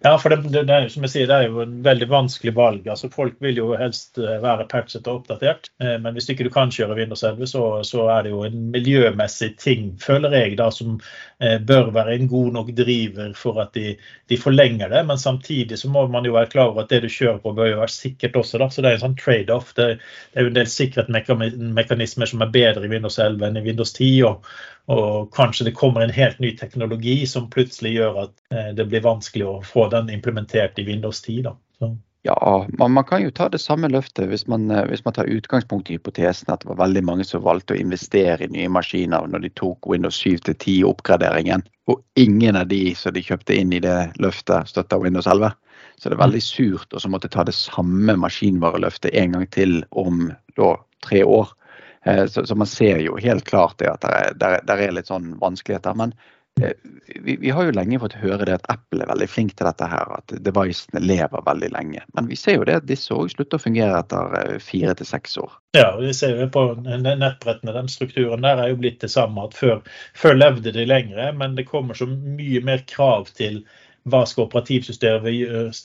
Ja, 0.02 0.18
for 0.18 0.32
det, 0.32 0.64
det, 0.66 0.76
jo 0.82 0.90
som 0.90 1.04
jeg 1.06 1.12
sier, 1.12 1.28
det 1.30 1.36
er 1.36 1.46
jo 1.48 1.62
en 1.62 1.76
veldig 1.84 2.08
vanskelig 2.10 2.52
valg. 2.56 2.86
altså 2.90 3.10
Folk 3.12 3.36
vil 3.44 3.60
jo 3.60 3.68
helst 3.78 4.18
eh, 4.18 4.38
være 4.42 4.66
patchet 4.70 5.06
og 5.06 5.20
oppdatert. 5.20 5.70
Eh, 5.82 5.96
men 6.02 6.16
hvis 6.16 6.30
ikke 6.32 6.46
du 6.46 6.50
kan 6.52 6.72
kjøre 6.74 6.96
Windows 6.98 7.22
11, 7.26 7.50
så, 7.52 7.64
så 7.86 8.06
er 8.14 8.26
det 8.26 8.32
jo 8.32 8.42
en 8.46 8.70
miljømessig 8.74 9.52
ting, 9.62 9.92
føler 10.02 10.34
jeg, 10.36 10.56
da, 10.60 10.70
som 10.74 10.96
eh, 11.38 11.58
bør 11.70 11.92
være 11.94 12.16
en 12.16 12.30
god 12.32 12.50
nok 12.58 12.72
driver 12.78 13.34
for 13.38 13.60
at 13.62 13.74
de, 13.78 13.94
de, 14.32 14.40
forlenger 14.40 14.90
det. 14.92 15.04
Men 15.06 15.22
samtidig 15.22 15.78
så 15.78 15.92
må 15.92 16.06
man 16.10 16.26
jo 16.26 16.34
være 16.38 16.52
klar 16.54 16.72
over 16.72 16.84
at 16.84 16.92
det 16.92 17.04
du 17.04 17.10
kjører 17.12 17.38
på, 17.44 17.54
bør 17.56 17.72
jo 17.74 17.82
være 17.84 17.94
sikkert 17.94 18.40
også. 18.42 18.58
da, 18.58 18.70
Så 18.70 18.82
det 18.82 18.92
er 18.92 18.98
en 18.98 19.06
sånn 19.06 19.20
trade-off. 19.20 19.74
Det, 19.78 19.88
det, 20.00 20.36
er 20.40 20.48
jo 20.48 20.52
en 20.54 20.58
del 20.58 20.74
sikkerhetsmekanismer 20.74 22.34
som 22.34 22.44
er 22.44 22.52
bedre 22.58 22.88
i 22.88 22.92
Windows 22.92 23.20
11 23.20 23.46
enn 23.46 23.62
i 23.62 23.66
Windows 23.70 23.94
10. 23.94 24.12
og 24.32 24.52
og 24.90 25.30
kanskje 25.36 25.68
det 25.68 25.76
kommer 25.78 26.02
en 26.02 26.14
helt 26.14 26.38
ny 26.42 26.50
teknologi 26.58 27.22
som 27.30 27.50
plutselig 27.50 27.94
gjør 27.94 28.22
at 28.26 28.32
eh, 28.54 28.70
det 28.74 28.88
blir 28.90 29.04
vanskelig 29.04 29.46
å 29.46 29.58
få 29.66 29.86
den 29.92 30.10
implementert 30.10 30.78
i 30.82 30.86
Windows 30.88 31.22
10. 31.22 31.42
Da. 31.46 31.54
Så. 31.78 31.92
Ja, 32.26 32.66
man, 32.78 32.92
man, 32.92 33.04
kan 33.04 33.22
jo 33.22 33.30
ta 33.30 33.48
det 33.48 33.62
samme 33.62 33.88
løftet 33.88 34.28
hvis 34.28 34.44
man, 34.50 34.66
eh, 34.70 34.82
hvis 34.90 35.04
man, 35.06 35.14
tar 35.16 35.30
utgangspunkt 35.30 35.88
i 35.88 35.96
hypotesen 35.96 36.50
at 36.52 36.64
det 36.64 36.68
var 36.72 36.80
veldig 36.82 37.04
mange 37.06 37.24
som 37.24 37.44
valgte 37.46 37.76
å 37.76 37.80
investere 37.80 38.44
i 38.44 38.50
nye 38.52 38.72
maskiner 38.72 39.30
når 39.30 39.46
de 39.46 39.52
tok 39.62 39.88
Windows 39.88 40.18
7 40.18 40.42
til 40.48 40.58
10-oppgraderingen, 40.58 41.64
og 41.88 42.02
ingen 42.20 42.58
av 42.58 42.68
de 42.68 42.90
som 42.98 43.14
de 43.14 43.22
kjøpte 43.24 43.56
inn 43.56 43.72
i 43.72 43.80
det 43.80 43.96
løftet, 44.20 44.68
støtta 44.68 44.98
Windows 45.00 45.30
11. 45.30 45.54
Så 45.96 46.10
det 46.10 46.18
er 46.18 46.24
veldig 46.24 46.42
surt 46.44 46.94
å 46.96 47.00
måtte 47.12 47.30
ta 47.32 47.46
det 47.46 47.56
samme 47.56 48.18
maskinvareløftet 48.20 49.14
en 49.16 49.38
gang 49.38 49.48
til 49.54 49.80
om 49.90 50.28
da, 50.58 50.74
tre 51.06 51.24
år. 51.24 51.54
Eh, 52.04 52.26
så, 52.26 52.46
så, 52.46 52.54
man 52.54 52.66
ser 52.66 52.98
jo 52.98 53.16
helt 53.16 53.44
klart 53.44 53.78
det 53.78 53.90
at 53.90 54.04
det 54.40 54.76
er, 54.76 54.92
litt 54.92 55.10
sånn 55.10 55.34
vanskeligheter. 55.40 55.96
Men 55.98 56.14
eh, 56.62 56.72
vi, 57.20 57.36
vi, 57.36 57.50
har 57.52 57.68
jo 57.68 57.74
lenge 57.76 58.00
fått 58.00 58.16
høre 58.20 58.46
det 58.48 58.56
at 58.56 58.68
Apple 58.72 59.04
er 59.04 59.10
veldig 59.12 59.28
flink 59.28 59.56
til 59.56 59.68
dette 59.68 59.88
her, 59.90 60.14
at 60.16 60.34
devicene 60.46 61.02
lever 61.04 61.44
veldig 61.46 61.72
lenge. 61.74 62.04
Men 62.16 62.30
vi 62.30 62.38
ser 62.40 62.60
jo 62.60 62.68
det 62.68 62.78
at 62.80 62.88
disse 62.88 63.12
òg 63.16 63.32
slutter 63.34 63.60
å 63.60 63.66
fungere 63.66 64.00
etter 64.00 64.38
eh, 64.40 64.56
fire 64.64 64.96
til 64.96 65.10
seks 65.10 65.36
år. 65.42 65.52
Ja, 65.76 65.92
vi 66.00 66.14
ser 66.16 66.40
jo 66.40 66.48
på 66.54 66.64
nettbrettene, 66.80 67.76
den 67.76 67.92
strukturen 67.92 68.48
der 68.48 68.64
er 68.64 68.72
jo 68.72 68.80
blitt 68.80 69.02
det 69.04 69.12
samme. 69.12 69.50
at 69.50 69.58
Før, 69.58 69.84
før 70.16 70.40
levde 70.40 70.72
de 70.76 70.88
lengre, 70.88 71.30
men 71.36 71.58
det 71.58 71.68
kommer 71.68 71.98
så 71.98 72.08
mye 72.10 72.64
mer 72.64 72.84
krav 72.88 73.28
til 73.36 73.62
hva 74.08 74.22
skal 74.28 74.44
operativsystemet 74.46 75.34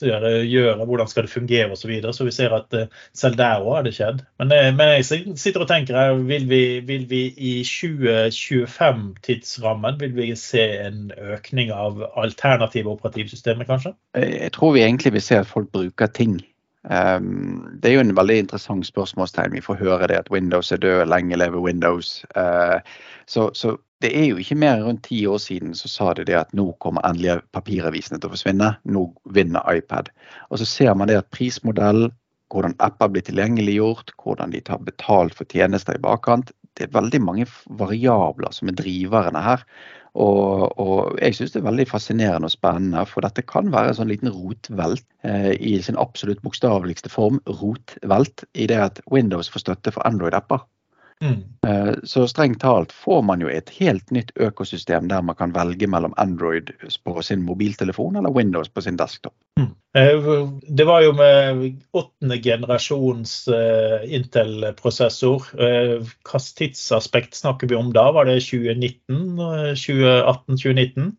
gjøre, 0.00 0.84
hvordan 0.84 1.08
skal 1.10 1.22
det 1.26 1.32
fungere 1.32 1.72
osv. 1.72 1.80
Så, 1.86 1.90
videre. 1.90 2.12
så 2.14 2.24
vi 2.24 2.30
ser 2.34 2.50
at 2.56 2.74
eh, 2.74 2.86
selv 3.14 3.36
der 3.38 3.60
òg 3.60 3.74
har 3.74 3.82
det 3.86 3.94
skjedd. 3.96 4.18
Men, 4.40 4.52
eh, 4.52 4.74
men, 4.74 4.88
jeg 4.96 5.04
sitter 5.36 5.60
og 5.62 5.68
tenker 5.70 5.98
her, 5.98 6.12
vil 6.16 6.50
vi, 6.50 6.80
vil 6.86 7.10
vi 7.10 7.34
i 7.36 7.62
2025-tidsrammen 7.66 10.00
vil 10.00 10.16
vi 10.16 10.36
se 10.40 10.78
en 10.86 11.12
økning 11.36 11.68
av 11.74 12.02
alternative 12.16 12.90
operativsystemer, 12.96 13.64
kanskje? 13.68 13.92
Jeg 14.16 14.52
tror 14.56 14.70
vi 14.74 14.82
egentlig 14.86 15.12
vil 15.18 15.22
se 15.22 15.36
at 15.42 15.50
folk 15.50 15.68
bruker 15.72 16.06
ting. 16.06 16.40
Um, 16.86 17.66
det 17.82 17.90
er 17.90 17.94
jo 17.96 18.04
en 18.04 18.16
veldig 18.16 18.38
interessant 18.38 18.86
spørsmålstegn. 18.86 19.56
Vi 19.56 19.64
får 19.64 19.80
høre 19.80 20.06
det 20.06 20.20
at 20.20 20.30
Windows 20.30 20.72
er 20.72 20.76
død, 20.76 21.08
lenge 21.10 21.36
leve 21.36 21.58
Windows. 21.58 22.24
Uh, 22.36 22.78
så, 23.26 23.50
så, 23.54 23.76
det 24.04 24.10
er 24.12 24.26
jo 24.28 24.36
ikke 24.40 24.58
mer 24.60 24.82
rundt 24.84 25.06
ti 25.08 25.22
år 25.26 25.38
siden 25.40 25.72
så 25.76 25.88
sa 25.88 26.12
de 26.16 26.26
det 26.28 26.36
at 26.36 26.52
nå 26.56 26.68
kommer 26.84 27.04
endelig 27.08 27.38
papiravisene 27.56 28.20
til 28.20 28.28
å 28.28 28.34
forsvinne. 28.34 28.74
Nå 28.84 29.06
vinner 29.32 29.64
iPad. 29.72 30.10
Og 30.50 30.60
så 30.60 30.68
ser 30.68 30.92
man 30.94 31.08
det 31.08 31.16
at 31.22 31.30
prismodell, 31.32 32.10
hvordan 32.52 32.76
apper 32.84 33.10
blir 33.10 33.24
tilgjengeliggjort, 33.26 34.12
hvordan 34.22 34.52
de 34.52 34.60
tar 34.68 34.84
betalt 34.84 35.34
for 35.38 35.48
tjenester 35.48 35.96
i 35.96 36.02
bakkant. 36.04 36.52
Det 36.76 36.86
er 36.86 36.98
veldig 36.98 37.22
mange 37.24 37.48
variabler 37.80 38.52
som 38.52 38.68
er 38.68 38.76
driverne 38.76 39.40
her. 39.42 39.64
Og, 40.16 40.76
og 40.80 41.16
jeg 41.20 41.36
syns 41.36 41.52
det 41.52 41.60
er 41.60 41.68
veldig 41.70 41.88
fascinerende 41.88 42.48
og 42.48 42.52
spennende, 42.52 43.02
for 43.08 43.24
dette 43.24 43.44
kan 43.48 43.72
være 43.72 43.92
en 43.92 43.98
sånn 43.98 44.12
liten 44.12 44.32
rotvelt 44.32 45.04
eh, 45.28 45.52
i 45.56 45.76
sin 45.84 45.98
absolutt 46.00 46.40
bokstaveligste 46.44 47.12
form. 47.12 47.40
Rotvelt 47.48 48.44
i 48.56 48.68
det 48.68 48.80
at 48.80 49.02
Windows 49.12 49.48
får 49.52 49.66
støtte 49.66 49.92
for 49.96 50.04
Android-apper. 50.08 50.64
Mm. 51.24 51.44
Eh, 51.66 51.94
så 52.04 52.28
strengt 52.28 52.60
talt 52.60 52.92
får 52.92 53.22
man 53.22 53.40
jo 53.40 53.48
et 53.48 53.70
helt 53.78 54.10
nytt 54.12 54.34
økosystem 54.36 55.08
der 55.08 55.22
man 55.24 55.36
kan 55.38 55.54
velge 55.54 55.88
mellom 55.88 56.14
Android 56.20 56.70
på 57.04 57.22
sin 57.24 57.42
mobiltelefon 57.46 58.16
eller 58.20 58.34
Windows 58.34 58.68
på 58.68 58.84
sin 58.84 58.98
desktop. 59.00 59.34
Mm. 59.60 59.72
Eh, 59.96 60.28
det 60.68 60.84
var 60.84 61.02
jo 61.06 61.14
med 61.16 61.80
åttende 61.96 62.38
generasjons 62.42 63.48
eh, 63.48 64.04
Intel-prosessor. 64.18 65.48
Hvilket 65.56 66.50
tidsaspekt 66.60 67.34
snakker 67.34 67.72
vi 67.72 67.78
om 67.80 67.92
da? 67.96 68.10
Var 68.12 68.28
det 68.28 68.40
2019? 68.44 69.40
2018-2019? 69.72 71.14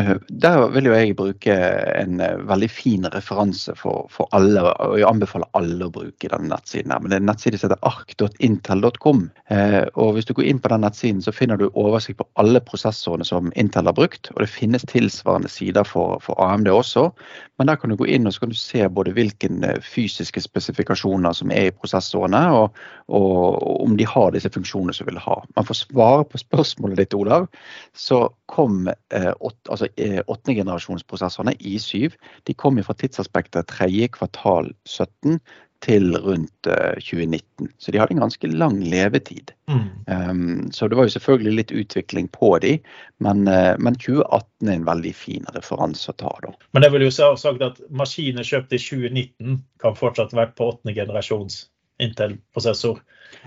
Eh, 0.00 0.16
der 0.28 0.68
vil 0.72 0.86
jo 0.88 0.94
jeg 0.94 1.16
bruke 1.16 1.54
en 2.00 2.20
eh, 2.24 2.38
veldig 2.48 2.68
fin 2.72 3.06
referanse 3.12 3.74
for, 3.76 4.06
for, 4.12 4.28
alle, 4.36 4.62
og 4.62 4.96
jeg 4.98 5.08
anbefaler 5.08 5.50
alle 5.58 5.88
å 5.88 5.92
bruke 5.92 6.30
denne 6.30 6.50
nettsiden. 6.52 6.92
her, 6.94 7.02
men 7.02 7.10
Det 7.10 7.18
er 7.18 7.24
en 7.26 7.58
som 7.58 7.68
heter 7.68 7.88
ark.intel.com. 7.90 9.22
Eh, 9.50 9.82
og 9.94 10.14
Hvis 10.14 10.28
du 10.28 10.34
går 10.34 10.48
inn 10.50 10.62
på 10.62 10.72
den 10.72 10.84
nettsiden, 10.86 11.22
så 11.24 11.34
finner 11.34 11.60
du 11.60 11.68
oversikt 11.74 12.20
på 12.20 12.28
alle 12.40 12.62
prosessorene 12.64 13.26
som 13.26 13.52
Intel 13.56 13.90
har 13.90 13.96
brukt. 13.96 14.30
og 14.34 14.40
Det 14.44 14.50
finnes 14.52 14.86
tilsvarende 14.88 15.50
sider 15.52 15.84
for, 15.84 16.18
for 16.24 16.38
AMD 16.40 16.68
også. 16.72 17.10
Men 17.58 17.68
der 17.68 17.76
kan 17.76 17.92
du 17.92 17.96
gå 18.00 18.08
inn 18.08 18.26
og 18.26 18.32
så 18.32 18.46
kan 18.46 18.54
du 18.54 18.56
se 18.56 18.88
både 18.88 19.12
hvilke 19.12 19.50
fysiske 19.84 20.40
spesifikasjoner 20.40 21.34
som 21.36 21.50
er 21.52 21.68
i 21.68 21.74
prosessorene, 21.74 22.40
og, 22.56 22.78
og 23.12 23.82
om 23.84 23.96
de 23.98 24.06
har 24.08 24.32
disse 24.32 24.48
funksjonene 24.52 24.94
som 24.96 25.08
vil 25.10 25.20
ha. 25.20 25.36
Man 25.58 25.68
får 25.68 25.82
svare 25.82 26.24
på 26.24 26.40
spørsmålet 26.40 27.02
ditt, 27.02 27.16
Olav. 27.18 27.50
Så 27.92 28.30
kom 28.50 28.88
eh, 28.88 29.32
altså 29.68 29.89
åttendegenerasjonsprosessorene, 29.98 31.56
I7, 31.58 32.14
de 32.48 32.54
kom 32.54 32.78
fra 32.84 32.94
tidsaspektet 32.98 33.70
tredje 33.72 34.08
kvartal 34.14 34.72
17 34.88 35.40
til 35.84 36.12
rundt 36.20 36.68
uh, 36.68 36.74
eh, 36.74 37.00
2019. 37.00 37.70
Så 37.78 37.92
de 37.92 38.00
hadde 38.00 38.14
en 38.14 38.22
ganske 38.22 38.48
lang 38.52 38.80
levetid. 38.84 39.52
Mm. 39.70 39.86
Um, 40.06 40.72
så 40.72 40.88
det 40.88 40.98
var 40.98 41.08
jo 41.08 41.14
selvfølgelig 41.14 41.54
litt 41.56 41.72
utvikling 41.72 42.28
på 42.32 42.52
de, 42.64 42.76
men, 43.24 43.46
uh, 43.48 43.74
men 43.80 43.96
2018 43.96 44.68
er 44.68 44.76
en 44.76 44.88
veldig 44.88 45.14
fin 45.16 45.48
referanse 45.56 46.12
å 46.12 46.18
ta. 46.20 46.34
da. 46.44 46.52
Men 46.76 46.86
jeg 46.86 46.96
vil 46.96 47.06
jo 47.06 47.12
ha 47.16 47.32
sagt 47.40 47.64
at 47.64 47.80
maskiner 47.88 48.46
kjøpt 48.46 48.76
i 48.76 48.82
2019 48.82 49.60
kan 49.80 49.96
fortsatt 49.96 50.36
være 50.36 50.52
på 50.56 50.72
åttende 50.74 50.96
generasjons 50.96 51.66
Intel-prosessor. 52.00 53.00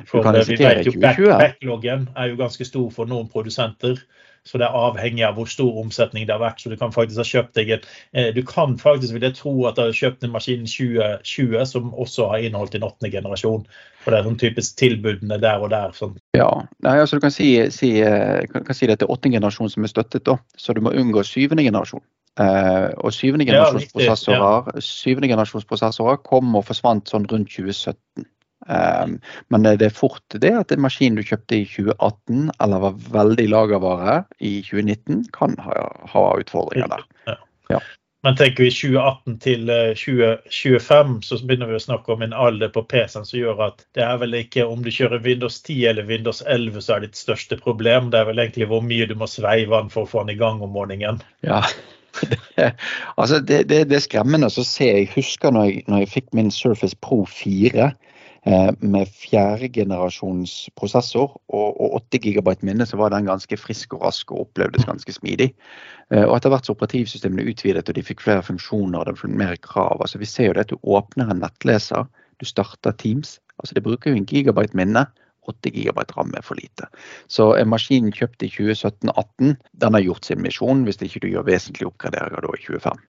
For 0.06 0.28
vi 0.46 0.60
vet 0.60 0.86
jo 0.86 0.92
backloggen 1.02 2.06
er 2.14 2.28
jo 2.30 2.38
ganske 2.38 2.66
stor 2.68 2.92
for 2.94 3.10
noen 3.10 3.26
produsenter. 3.32 3.98
Så 4.44 4.60
det 4.60 4.66
er 4.68 4.76
avhengig 4.76 5.24
av 5.24 5.38
hvor 5.38 5.48
stor 5.48 5.78
omsetning 5.80 6.26
det 6.28 6.34
har 6.36 6.42
vært. 6.44 6.60
Så 6.60 6.72
du 6.72 6.76
kan 6.80 6.92
faktisk 6.92 7.22
ha 7.22 7.26
kjøpt 7.28 7.56
deg 7.56 7.70
et 7.78 7.86
eh, 8.12 8.32
Du 8.36 8.42
kan 8.48 8.76
faktisk, 8.80 9.14
vil 9.16 9.24
jeg 9.24 9.38
tro, 9.38 9.54
at 9.70 9.78
du 9.78 9.86
har 9.86 9.96
kjøpt 9.96 10.26
en 10.26 10.34
maskin 10.34 10.66
2020 10.68 11.64
som 11.70 11.94
også 11.94 12.28
har 12.34 12.44
inneholdt 12.44 12.76
en 12.76 12.88
åttende 12.90 13.14
generasjon. 13.14 13.64
For 14.04 14.12
det 14.12 14.20
er 14.20 14.28
sånn 14.28 14.42
typisk 14.42 14.76
tilbudene 14.82 15.40
der 15.40 15.64
og 15.64 15.72
der. 15.72 15.96
Sånn. 15.96 16.18
Ja, 16.36 16.50
Nei, 16.84 16.98
altså 17.00 17.20
du 17.20 17.24
kan 17.24 17.32
si, 17.32 17.54
si, 17.72 17.96
eh, 18.04 18.44
kan, 18.52 18.68
kan 18.68 18.76
si 18.76 18.90
det 18.92 19.00
til 19.00 19.14
åttende 19.14 19.40
generasjon 19.40 19.72
som 19.72 19.88
er 19.88 19.94
støttet, 19.94 20.26
da. 20.28 20.36
Så 20.60 20.76
du 20.76 20.84
må 20.84 20.92
unngå 20.92 21.24
syvende 21.28 21.64
generasjon. 21.64 22.04
Uh, 22.34 22.90
og 23.06 23.14
syvende 23.14 23.46
generasjonsprosessorer 23.46 24.72
ja, 24.74 24.82
syvende 24.82 25.28
generasjonsprosessorer 25.30 26.16
kom 26.26 26.56
og 26.58 26.64
forsvant 26.66 27.12
sånn 27.12 27.28
rundt 27.30 27.52
2017. 27.54 28.26
Um, 28.68 29.18
men 29.52 29.66
det 29.66 29.90
er 29.90 29.96
fort 29.96 30.38
det 30.40 30.54
at 30.56 30.72
en 30.72 30.84
maskin 30.86 31.18
du 31.18 31.24
kjøpte 31.26 31.58
i 31.60 31.66
2018 31.68 32.52
eller 32.64 32.86
var 32.86 33.02
veldig 33.18 33.50
lagervare 33.52 34.22
i 34.40 34.62
2019, 34.64 35.26
kan 35.36 35.58
ha, 35.66 35.84
ha 36.14 36.24
utfordringer 36.40 36.96
der. 36.96 37.04
Ja. 37.28 37.38
Ja. 37.72 37.82
Men 38.24 38.38
tenker 38.40 38.64
vi 38.64 38.72
2018 38.72 39.40
til 39.44 39.72
2025, 40.00 41.16
så 41.28 41.40
begynner 41.44 41.68
vi 41.68 41.76
å 41.76 41.84
snakke 41.84 42.14
om 42.14 42.22
en 42.24 42.36
alder 42.46 42.72
på 42.72 42.86
PC-en 42.88 43.28
som 43.28 43.40
gjør 43.40 43.66
at 43.66 43.84
det 43.98 44.06
er 44.06 44.22
vel 44.22 44.38
ikke 44.38 44.64
om 44.64 44.86
du 44.86 44.88
kjører 44.96 45.26
Windows 45.26 45.58
10 45.60 45.90
eller 45.92 46.08
Windows 46.08 46.40
11 46.48 46.86
så 46.86 46.96
er 46.96 47.04
det 47.04 47.12
ditt 47.12 47.20
største 47.20 47.58
problem. 47.60 48.14
Det 48.14 48.22
er 48.22 48.30
vel 48.30 48.40
egentlig 48.40 48.70
hvor 48.72 48.86
mye 48.86 49.10
du 49.10 49.18
må 49.20 49.28
sveive 49.28 49.76
den 49.76 49.92
for 49.92 50.08
å 50.08 50.12
få 50.14 50.24
den 50.24 50.38
i 50.38 50.40
gang 50.40 50.64
om 50.64 50.72
morgenen. 50.72 51.20
Ja, 51.44 51.60
det, 52.22 52.72
altså 53.20 53.42
det, 53.44 53.66
det, 53.68 53.84
det, 53.92 54.00
er 54.00 54.08
skremmende 54.08 54.48
å 54.48 54.68
se. 54.72 54.88
Jeg 54.88 55.12
husker 55.18 55.52
når 55.52 55.68
jeg, 55.68 55.86
når 55.92 56.06
jeg 56.06 56.14
fikk 56.16 56.32
min 56.40 56.54
Surface 56.54 56.96
Pro 57.04 57.26
4 57.28 57.92
Eh, 57.92 58.13
med 58.44 59.08
fjerdegenerasjons 59.08 60.70
prosessor 60.76 61.38
og, 61.48 61.70
og 61.80 61.94
8 62.02 62.20
GB 62.26 62.50
minne, 62.68 62.86
så 62.86 62.98
var 63.00 63.14
den 63.14 63.30
ganske 63.30 63.58
frisk 63.58 63.96
og 63.96 64.04
rask 64.04 64.34
og 64.36 64.48
opplevdes 64.48 64.84
ganske 64.90 65.16
smidig. 65.16 65.54
Eh, 66.12 66.26
og 66.26 66.36
etter 66.38 66.52
hvert 66.54 66.68
så 66.68 66.76
operativsystemene 66.76 67.48
utvidet 67.50 67.88
og 67.88 67.96
de 67.96 68.06
fikk 68.06 68.24
flere 68.26 68.44
funksjoner 68.46 69.00
og 69.00 69.08
det 69.08 69.16
ble 69.22 69.32
mer 69.40 69.56
krav. 69.64 70.02
Altså 70.02 70.20
Vi 70.20 70.30
ser 70.30 70.52
jo 70.52 70.58
det 70.58 70.68
at 70.68 70.74
du 70.76 70.78
åpner 70.84 71.32
en 71.32 71.44
nettleser, 71.44 72.08
du 72.40 72.46
starter 72.46 72.92
Teams. 72.92 73.40
altså 73.60 73.76
Det 73.76 73.84
bruker 73.84 74.12
jo 74.12 74.20
en 74.20 74.28
gigabyte 74.28 74.76
minne. 74.76 75.08
8 75.48 75.72
GB 75.76 76.04
RAM 76.16 76.32
er 76.38 76.44
for 76.44 76.56
lite. 76.56 76.88
Så 77.28 77.54
en 77.60 77.68
maskin 77.68 78.12
kjøpt 78.16 78.44
i 78.44 78.48
2017-18, 78.48 79.58
den 79.82 79.94
har 79.98 80.06
gjort 80.06 80.26
sin 80.26 80.42
misjon, 80.42 80.86
hvis 80.88 81.02
ikke 81.04 81.20
du 81.20 81.28
gjør 81.34 81.50
vesentlige 81.50 81.90
oppgraderinger 81.90 82.46
da 82.46 82.54
i 82.54 82.62
2025. 82.64 83.02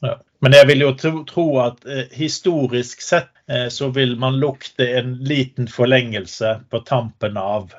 Ja. 0.00 0.20
Men 0.40 0.54
jeg 0.54 0.66
vil 0.66 0.84
jo 0.84 0.92
tro, 0.94 1.24
tro 1.26 1.46
at 1.62 1.86
eh, 1.86 2.06
historisk 2.14 3.02
sett 3.02 3.32
eh, 3.50 3.66
så 3.74 3.88
vil 3.94 4.14
man 4.20 4.38
lukte 4.38 4.86
en 5.00 5.16
liten 5.26 5.66
forlengelse 5.68 6.60
på 6.70 6.80
tampen 6.86 7.36
av 7.36 7.72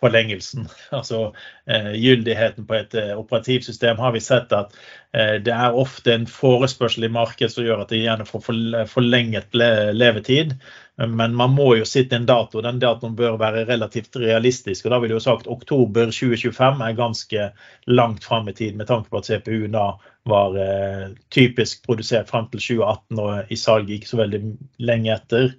forlengelsen. 0.00 0.68
Altså 0.96 1.34
eh, 1.66 1.92
gyldigheten 1.94 2.66
på 2.66 2.78
et 2.78 2.94
eh, 2.94 3.12
operativsystem 3.18 3.98
har 3.98 4.12
vi 4.12 4.22
sett 4.24 4.52
at 4.52 4.74
eh, 5.12 5.36
det 5.42 5.54
er 5.54 5.76
ofte 5.76 6.14
en 6.14 6.26
forespørsel 6.30 7.08
i 7.08 7.12
markedet 7.12 7.52
som 7.54 7.66
gjør 7.66 7.84
at 7.84 7.94
det 7.94 8.02
gjerne 8.02 8.28
får 8.28 8.44
forlenget 8.92 9.56
le 9.56 9.70
levetid. 9.96 10.56
Men 10.96 11.34
man 11.36 11.52
må 11.52 11.74
jo 11.76 11.84
sitte 11.84 12.16
en 12.16 12.24
dato. 12.28 12.62
Den 12.64 12.78
datoen 12.80 13.16
bør 13.16 13.34
være 13.40 13.66
relativt 13.68 14.16
realistisk. 14.16 14.86
og 14.86 14.94
Da 14.94 15.00
vil 15.02 15.12
jeg 15.12 15.18
jo 15.18 15.24
sagt 15.26 15.50
oktober 15.52 16.08
2025 16.08 16.84
er 16.86 16.96
ganske 16.96 17.48
langt 17.86 18.24
fram 18.24 18.48
i 18.48 18.54
tid, 18.56 18.76
med 18.76 18.88
tanke 18.88 19.12
på 19.12 19.20
at 19.20 19.28
CPU 19.28 19.66
da 19.72 19.90
var 20.26 20.56
eh, 20.58 21.10
typisk 21.30 21.84
produsert 21.86 22.30
fram 22.30 22.48
til 22.50 22.62
2018 22.64 23.20
og 23.22 23.52
i 23.52 23.60
salg 23.60 23.92
ikke 23.92 24.08
så 24.08 24.22
veldig 24.22 24.40
lenge 24.88 25.12
etter. 25.14 25.52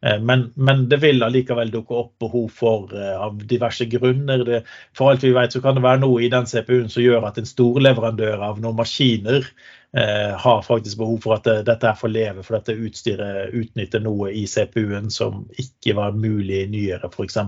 Eh, 0.00 0.20
men, 0.20 0.52
men, 0.54 0.88
det 0.88 1.00
vil 1.02 1.22
allikevel 1.22 1.72
dukke 1.74 1.96
opp 1.98 2.12
behov 2.22 2.52
for 2.54 2.92
uh, 2.94 3.16
av 3.24 3.40
diverse 3.50 3.88
grunner. 3.90 4.44
Det, 4.46 4.62
for 4.96 5.10
alt 5.10 5.24
vi 5.26 5.34
vet, 5.34 5.52
så 5.52 5.62
kan 5.64 5.78
det 5.78 5.84
være 5.86 6.04
noe 6.04 6.22
i 6.22 6.30
den 6.32 6.46
CPU-en 6.46 6.92
som 6.92 7.02
gjør 7.02 7.26
at 7.28 7.40
en 7.40 7.48
storleverandør 7.48 8.44
av 8.46 8.62
noen 8.62 8.78
maskiner 8.78 9.42
eh, 9.96 10.36
har 10.38 10.62
faktisk 10.62 11.00
behov 11.00 11.18
for 11.24 11.38
at 11.38 11.48
det, 11.48 11.56
dette 11.66 11.90
er 11.90 11.98
for 11.98 12.14
leve, 12.14 12.44
for 12.46 12.58
dette 12.58 12.78
utstyret 12.78 13.54
utnytter 13.58 14.04
noe 14.04 14.30
i 14.30 14.46
CPU-en 14.46 15.10
som 15.10 15.44
ikke 15.58 15.96
var 15.98 16.14
mulig 16.14 16.64
nyere, 16.70 17.10
f.eks. 17.10 17.40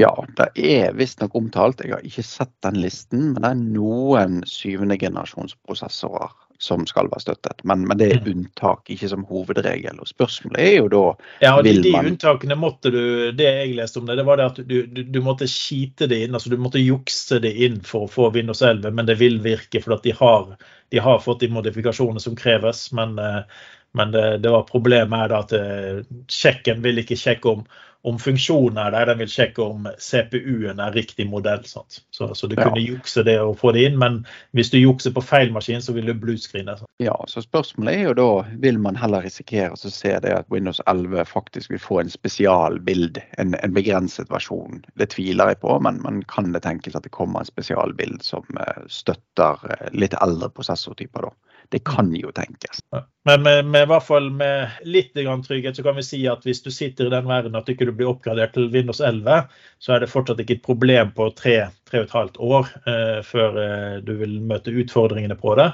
Ja, 0.00 0.12
det 0.36 0.50
er 0.60 0.96
visstnok 0.98 1.36
omtalt. 1.40 1.84
Jeg 1.84 1.96
har 1.96 2.04
ikke 2.04 2.26
sett 2.26 2.52
den 2.66 2.82
listen, 2.84 3.30
men 3.32 3.40
det 3.46 3.54
er 3.54 3.62
noen 3.80 4.42
syvende 4.48 5.00
generasjonsprosessorer 5.00 6.36
som 6.58 6.86
skal 6.86 7.08
være 7.10 7.22
støttet. 7.24 7.62
Men, 7.66 7.84
men, 7.88 7.98
det 7.98 8.08
er 8.12 8.20
mm. 8.22 8.28
unntak, 8.32 8.88
ikke 8.92 9.08
som 9.10 9.24
hovedregel. 9.28 9.98
Og 10.00 10.08
Spørsmålet 10.08 10.60
er 10.62 10.74
jo 10.76 10.88
da 10.92 11.02
Ja, 11.42 11.54
og 11.56 11.64
de, 11.66 11.74
de 11.84 11.92
unntakene 11.98 12.56
måtte 12.58 12.92
du 12.94 13.02
Det 13.36 13.48
jeg 13.48 13.74
leste 13.78 14.00
om 14.00 14.08
det, 14.08 14.18
det 14.20 14.26
var 14.28 14.40
det 14.40 14.48
at 14.52 14.60
du, 14.62 14.76
du, 14.86 15.02
du, 15.02 15.20
måtte 15.24 15.48
skite 15.50 16.08
det 16.10 16.22
inn. 16.24 16.34
altså 16.36 16.52
Du 16.52 16.58
måtte 16.60 16.82
jukse 16.82 17.40
det 17.42 17.54
inn 17.66 17.80
for 17.86 18.06
å 18.06 18.12
få 18.12 18.30
Windows 18.36 18.62
11, 18.62 18.90
men 18.94 19.10
det 19.10 19.18
vil 19.22 19.40
virke. 19.44 19.82
For 19.84 19.96
at 19.98 20.06
de 20.06 20.14
har, 20.18 20.54
de 20.94 21.02
har 21.02 21.22
fått 21.24 21.44
de 21.44 21.52
modifikasjonene 21.54 22.22
som 22.22 22.38
kreves. 22.38 22.86
Men, 22.96 23.18
eh, 23.18 23.64
men 23.98 24.14
det, 24.14 24.26
det, 24.44 24.52
var 24.54 24.68
problemet 24.70 25.26
er 25.26 25.34
da 25.34 25.42
at 25.44 25.56
eh, 25.58 26.04
sjekken 26.30 26.82
vil 26.86 27.02
ikke 27.02 27.18
sjekke 27.18 27.56
om 27.58 27.66
om 28.04 28.18
funksjonen 28.20 28.78
er 28.78 28.92
der. 28.92 29.06
Den 29.08 29.20
vil 29.22 29.30
sjekke 29.32 29.64
om 29.64 29.86
CPU-en 29.98 30.80
er 30.82 30.92
riktig 30.92 31.24
modell. 31.30 31.62
Så, 31.64 31.84
så, 32.12 32.46
du 32.46 32.56
kunne 32.56 32.82
jukse 32.82 33.24
det 33.24 33.38
og 33.40 33.56
få 33.60 33.72
det 33.72 33.86
inn, 33.88 33.96
men 34.00 34.20
hvis 34.56 34.70
du 34.74 34.78
jukser 34.78 35.14
på 35.14 35.24
feil 35.24 35.52
maskin, 35.54 35.82
så 35.82 35.94
vil 35.96 36.10
du 36.10 36.14
bluescreene. 36.20 36.76
Ja, 37.02 37.16
så 37.30 37.42
spørsmålet 37.44 37.94
er 37.94 38.04
jo 38.10 38.16
da 38.18 38.28
vil 38.60 38.80
man 38.82 38.98
heller 39.00 39.24
risikere 39.24 39.72
å 39.72 39.80
se 39.80 40.12
det 40.20 40.34
at 40.36 40.52
Windows 40.52 40.82
11 40.90 41.24
faktisk 41.30 41.72
vil 41.72 41.80
få 41.80 42.02
en 42.02 42.12
spesialbild, 42.12 43.22
en, 43.40 43.56
en 43.56 43.76
begrenset 43.76 44.28
versjon. 44.32 44.84
Det 45.00 45.08
tviler 45.16 45.54
jeg 45.54 45.62
på, 45.64 45.78
men 45.86 46.02
man 46.04 46.20
kan 46.28 46.52
det 46.52 46.64
tenkes 46.66 46.98
at 46.98 47.08
det 47.08 47.14
kommer 47.16 47.40
en 47.40 47.48
spesialbild 47.48 48.20
som 48.26 48.44
uh, 48.60 48.84
støtter 48.92 49.64
uh, 49.64 49.88
litt 49.96 50.16
eldre 50.20 50.52
prosessortyper. 50.52 51.30
da. 51.30 51.53
Det 51.72 51.80
kan 51.88 52.12
jo 52.16 52.32
tenkes. 52.34 52.82
Men 53.24 53.42
med, 53.42 53.64
med, 53.64 53.86
i 53.86 53.88
hvert 53.88 54.04
fall 54.04 54.28
med 54.30 54.84
litt 54.84 55.14
trygghet 55.14 55.76
så 55.76 55.82
kan 55.86 55.96
vi 55.96 56.04
si 56.04 56.20
at 56.28 56.44
hvis 56.44 56.62
du 56.62 56.70
sitter 56.70 57.08
i 57.08 57.14
den 57.14 57.26
verden 57.28 57.56
at 57.56 57.66
du 57.66 57.72
ikke 57.72 57.88
blir 57.90 58.12
oppgradert 58.12 58.52
til 58.54 58.68
Windows 58.74 59.00
11, 59.00 59.48
så 59.80 59.96
er 59.96 60.04
det 60.04 60.12
fortsatt 60.12 60.42
ikke 60.44 60.58
et 60.58 60.66
problem 60.66 61.14
på 61.16 61.30
tre, 61.38 61.56
tre 61.88 62.02
og 62.02 62.08
et 62.08 62.16
halvt 62.18 62.40
år 62.44 62.70
eh, 62.84 63.20
før 63.24 63.60
eh, 63.64 63.98
du 64.04 64.14
vil 64.20 64.40
møte 64.44 64.74
utfordringene 64.74 65.38
på 65.40 65.56
det. 65.60 65.70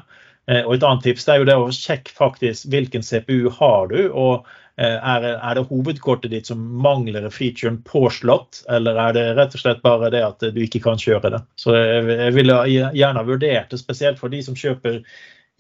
Eh, 0.51 0.63
og 0.65 0.77
Et 0.77 0.87
annet 0.87 1.05
tips 1.05 1.29
er 1.29 1.41
jo 1.41 1.49
det 1.49 1.59
å 1.59 1.71
sjekke 1.75 2.15
faktisk 2.17 2.71
hvilken 2.73 3.05
CPU 3.07 3.51
har 3.59 3.91
du. 3.91 3.99
og 4.11 4.47
eh, 4.77 4.97
er, 4.97 5.27
er, 5.35 5.59
det 5.59 5.67
hovedkortet 5.69 6.33
ditt 6.33 6.49
som 6.51 6.63
mangler 6.87 7.29
featuren 7.35 7.81
påslått, 7.87 8.63
eller 8.71 8.99
er 9.09 9.19
det 9.19 9.27
rett 9.39 9.59
og 9.59 9.65
slett 9.65 9.83
bare 9.85 10.13
det 10.15 10.23
at 10.27 10.47
du 10.55 10.63
ikke 10.65 10.83
kan 10.87 11.01
kjøre 11.01 11.35
det? 11.37 11.43
Så 11.61 11.75
jeg, 11.77 12.07
jeg 12.15 12.39
ville 12.39 12.63
gjerne 12.71 13.27
vurdert 13.29 13.75
det, 13.75 13.83
spesielt 13.83 14.23
for 14.23 14.33
de 14.33 14.43
som 14.47 14.59
kjøper 14.59 15.03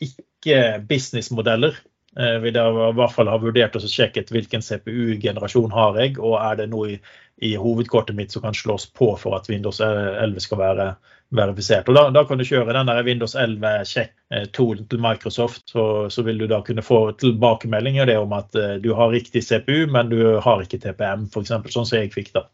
ikke 0.00 0.80
businessmodeller. 0.88 1.78
Eh, 2.18 2.36
vil 2.42 2.56
jeg 2.58 2.74
i 2.74 2.94
hvert 2.98 3.14
fall 3.14 3.28
ha 3.30 3.36
vurdert 3.38 3.76
og 3.78 3.84
sjekket 3.86 4.32
hvilken 4.34 4.64
CPU-generasjon 4.66 5.70
har 5.70 5.98
jeg, 6.00 6.16
og 6.18 6.40
er 6.42 6.58
det 6.58 6.66
noe 6.72 6.96
i, 6.96 6.98
i, 7.46 7.52
hovedkortet 7.54 8.18
mitt 8.18 8.34
som 8.34 8.42
kan 8.42 8.56
slås 8.56 8.88
på 8.98 9.12
for 9.20 9.36
at 9.38 9.46
Windows 9.50 9.78
11 9.84 10.42
skal 10.42 10.58
være 10.58 10.88
verifisert. 11.38 11.88
Og 11.88 11.94
Da, 11.94 12.08
da 12.10 12.24
kan 12.26 12.40
du 12.40 12.44
kjøre 12.48 12.74
den 12.74 12.90
der 12.90 13.04
Windows 13.06 13.36
11-sjekk-toolen 13.38 14.88
til 14.90 15.02
Microsoft. 15.04 15.62
Så, 15.70 15.84
så, 16.10 16.26
vil 16.26 16.42
du 16.42 16.48
da 16.50 16.58
kunne 16.66 16.82
få 16.82 17.12
tilbakemeldinger 17.22 18.10
om 18.18 18.34
at 18.34 18.58
uh, 18.58 18.74
du 18.82 18.90
har 18.98 19.14
riktig 19.14 19.44
CPU, 19.46 19.86
men 19.86 20.10
du 20.10 20.40
har 20.42 20.64
ikke 20.64 20.82
TPM, 20.82 21.28
f.eks. 21.30 21.54
Sånn 21.70 21.86
som 21.86 22.00
jeg 22.00 22.10
fikk 22.16 22.34
da. 22.34 22.48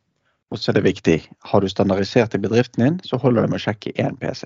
Og 0.53 0.61
så 0.61 0.71
er 0.71 0.77
det 0.77 0.85
viktig, 0.85 1.17
har 1.49 1.65
du 1.65 1.73
standardisert 1.73 2.37
i 2.37 2.45
bedriften 2.45 2.85
din, 2.85 3.01
så 3.09 3.17
holder 3.19 3.47
det 3.47 3.55
med 3.55 3.59
å 3.59 3.65
sjekke 3.65 3.97
én 3.97 4.21
PC. 4.21 4.45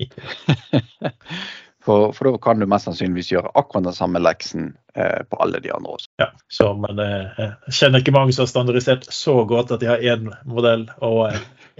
For, 1.84 2.12
for, 2.12 2.28
da 2.28 2.38
kan 2.42 2.60
du 2.60 2.66
mest 2.68 2.88
sannsynligvis 2.88 3.30
gjøre 3.32 3.52
akkurat 3.56 3.86
den 3.88 3.96
samme 3.96 4.20
leksen 4.20 4.74
eh, 4.94 5.22
på 5.30 5.38
alle 5.40 5.62
de 5.64 5.70
andre 5.72 5.94
også. 5.96 6.10
Ja, 6.20 6.26
så, 6.52 6.72
men 6.76 7.00
eh, 7.00 7.38
jeg 7.40 7.76
kjenner 7.78 8.02
ikke 8.02 8.14
mange 8.16 8.34
som 8.36 8.44
har 8.44 8.50
standardisert 8.52 9.06
så 9.08 9.38
godt 9.48 9.72
at 9.72 9.80
de 9.80 9.88
har 9.88 10.04
én 10.04 10.28
modell 10.44 10.84
og 11.00 11.30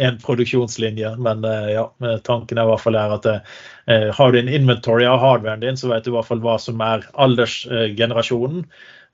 én 0.01 0.17
produksjonslinje. 0.25 1.13
Men 1.21 1.45
eh, 1.45 1.75
ja, 1.75 1.85
tanken 2.25 2.59
er 2.59 2.65
i 2.65 2.73
hvert 2.73 2.85
fall 2.85 2.97
er 2.97 3.13
at 3.19 3.29
eh, 3.35 4.09
har 4.17 4.33
du 4.33 4.41
en 4.41 4.49
inventory 4.49 5.05
av 5.09 5.21
hardwaren 5.21 5.67
din, 5.67 5.77
så 5.77 5.93
vet 5.93 6.09
du 6.09 6.15
i 6.15 6.17
hvert 6.17 6.31
fall 6.31 6.41
hva 6.45 6.57
som 6.63 6.81
er 6.85 7.05
aldersgenerasjonen. 7.21 8.65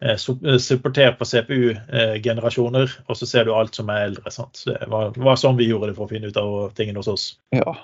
Eh, 0.04 0.16
supportert 0.60 1.18
på 1.18 1.24
CPU-generasjoner, 1.24 2.94
og 3.08 3.18
så 3.18 3.26
ser 3.26 3.48
du 3.48 3.54
alt 3.56 3.74
som 3.74 3.90
er 3.90 4.06
eldre. 4.10 4.30
Sant? 4.30 4.62
Det 4.68 4.86
var, 4.92 5.16
var 5.16 5.40
sånn 5.40 5.58
vi 5.58 5.70
gjorde 5.70 5.90
det 5.90 5.98
for 5.98 6.06
å 6.06 6.14
finne 6.14 6.30
ut 6.30 6.40
av 6.40 6.56
tingene 6.78 7.02
hos 7.02 7.10
oss. 7.10 7.28
Ja, 7.56 7.74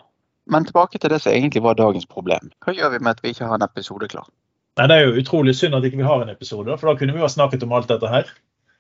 men 0.51 0.65
tilbake 0.67 0.99
til 0.99 1.13
det 1.13 1.21
som 1.23 1.33
egentlig 1.33 1.63
var 1.63 1.79
dagens 1.79 2.07
problem. 2.07 2.51
Hva 2.65 2.75
gjør 2.77 2.95
vi 2.95 3.03
med 3.03 3.17
at 3.17 3.23
vi 3.23 3.35
ikke 3.35 3.49
har 3.51 3.61
en 3.61 3.67
episode 3.67 4.09
klar? 4.11 4.27
Nei, 4.81 4.87
Det 4.89 4.97
er 4.97 5.05
jo 5.07 5.21
utrolig 5.21 5.55
synd 5.57 5.77
at 5.77 5.85
ikke 5.85 6.01
vi 6.01 6.03
ikke 6.03 6.15
har 6.15 6.25
en 6.25 6.33
episode, 6.33 6.79
for 6.79 6.89
da 6.91 6.99
kunne 6.99 7.13
vi 7.13 7.21
jo 7.21 7.29
ha 7.29 7.33
snakket 7.33 7.63
om 7.67 7.75
alt 7.77 7.91
dette 7.93 8.09
her. 8.09 8.31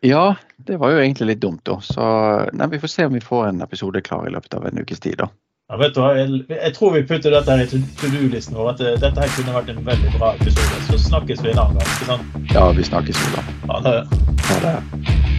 Ja, 0.02 0.34
det 0.66 0.80
var 0.82 0.90
jo 0.90 0.98
egentlig 0.98 1.28
litt 1.28 1.42
dumt, 1.42 1.62
da. 1.68 1.78
Så 1.84 2.02
nei, 2.52 2.66
vi 2.72 2.80
får 2.82 2.90
se 2.90 3.06
om 3.06 3.14
vi 3.14 3.22
får 3.22 3.52
en 3.52 3.62
episode 3.62 4.02
klar 4.02 4.26
i 4.26 4.32
løpet 4.34 4.56
av 4.58 4.66
en 4.66 4.82
ukes 4.82 5.00
tid, 5.04 5.20
da. 5.20 5.28
Ja, 5.70 5.78
vet 5.78 5.94
du 5.94 6.00
hva, 6.02 6.10
jeg, 6.18 6.40
jeg 6.50 6.74
tror 6.76 6.96
vi 6.96 7.04
putter 7.08 7.32
dette 7.32 7.54
her 7.54 7.62
i 7.62 7.68
to 7.70 8.10
do-listen 8.12 8.58
vår. 8.58 8.74
At 8.74 8.82
eh, 8.84 8.98
dette 9.00 9.24
her 9.24 9.36
kunne 9.38 9.54
vært 9.56 9.70
en 9.72 9.84
veldig 9.86 10.14
bra 10.18 10.34
episode. 10.36 10.82
Så 10.90 11.00
snakkes 11.06 11.44
vi 11.46 11.54
en 11.54 11.62
annen 11.62 11.80
gang. 11.80 11.92
ikke 11.94 12.10
sant? 12.10 12.50
Ja, 12.52 12.66
vi 12.76 12.88
snakkes 12.90 13.22
jo 13.22 13.36
da. 13.38 13.46
Ha 13.70 13.84
det. 13.86 14.00
Ha 14.50 14.58
det. 14.66 15.31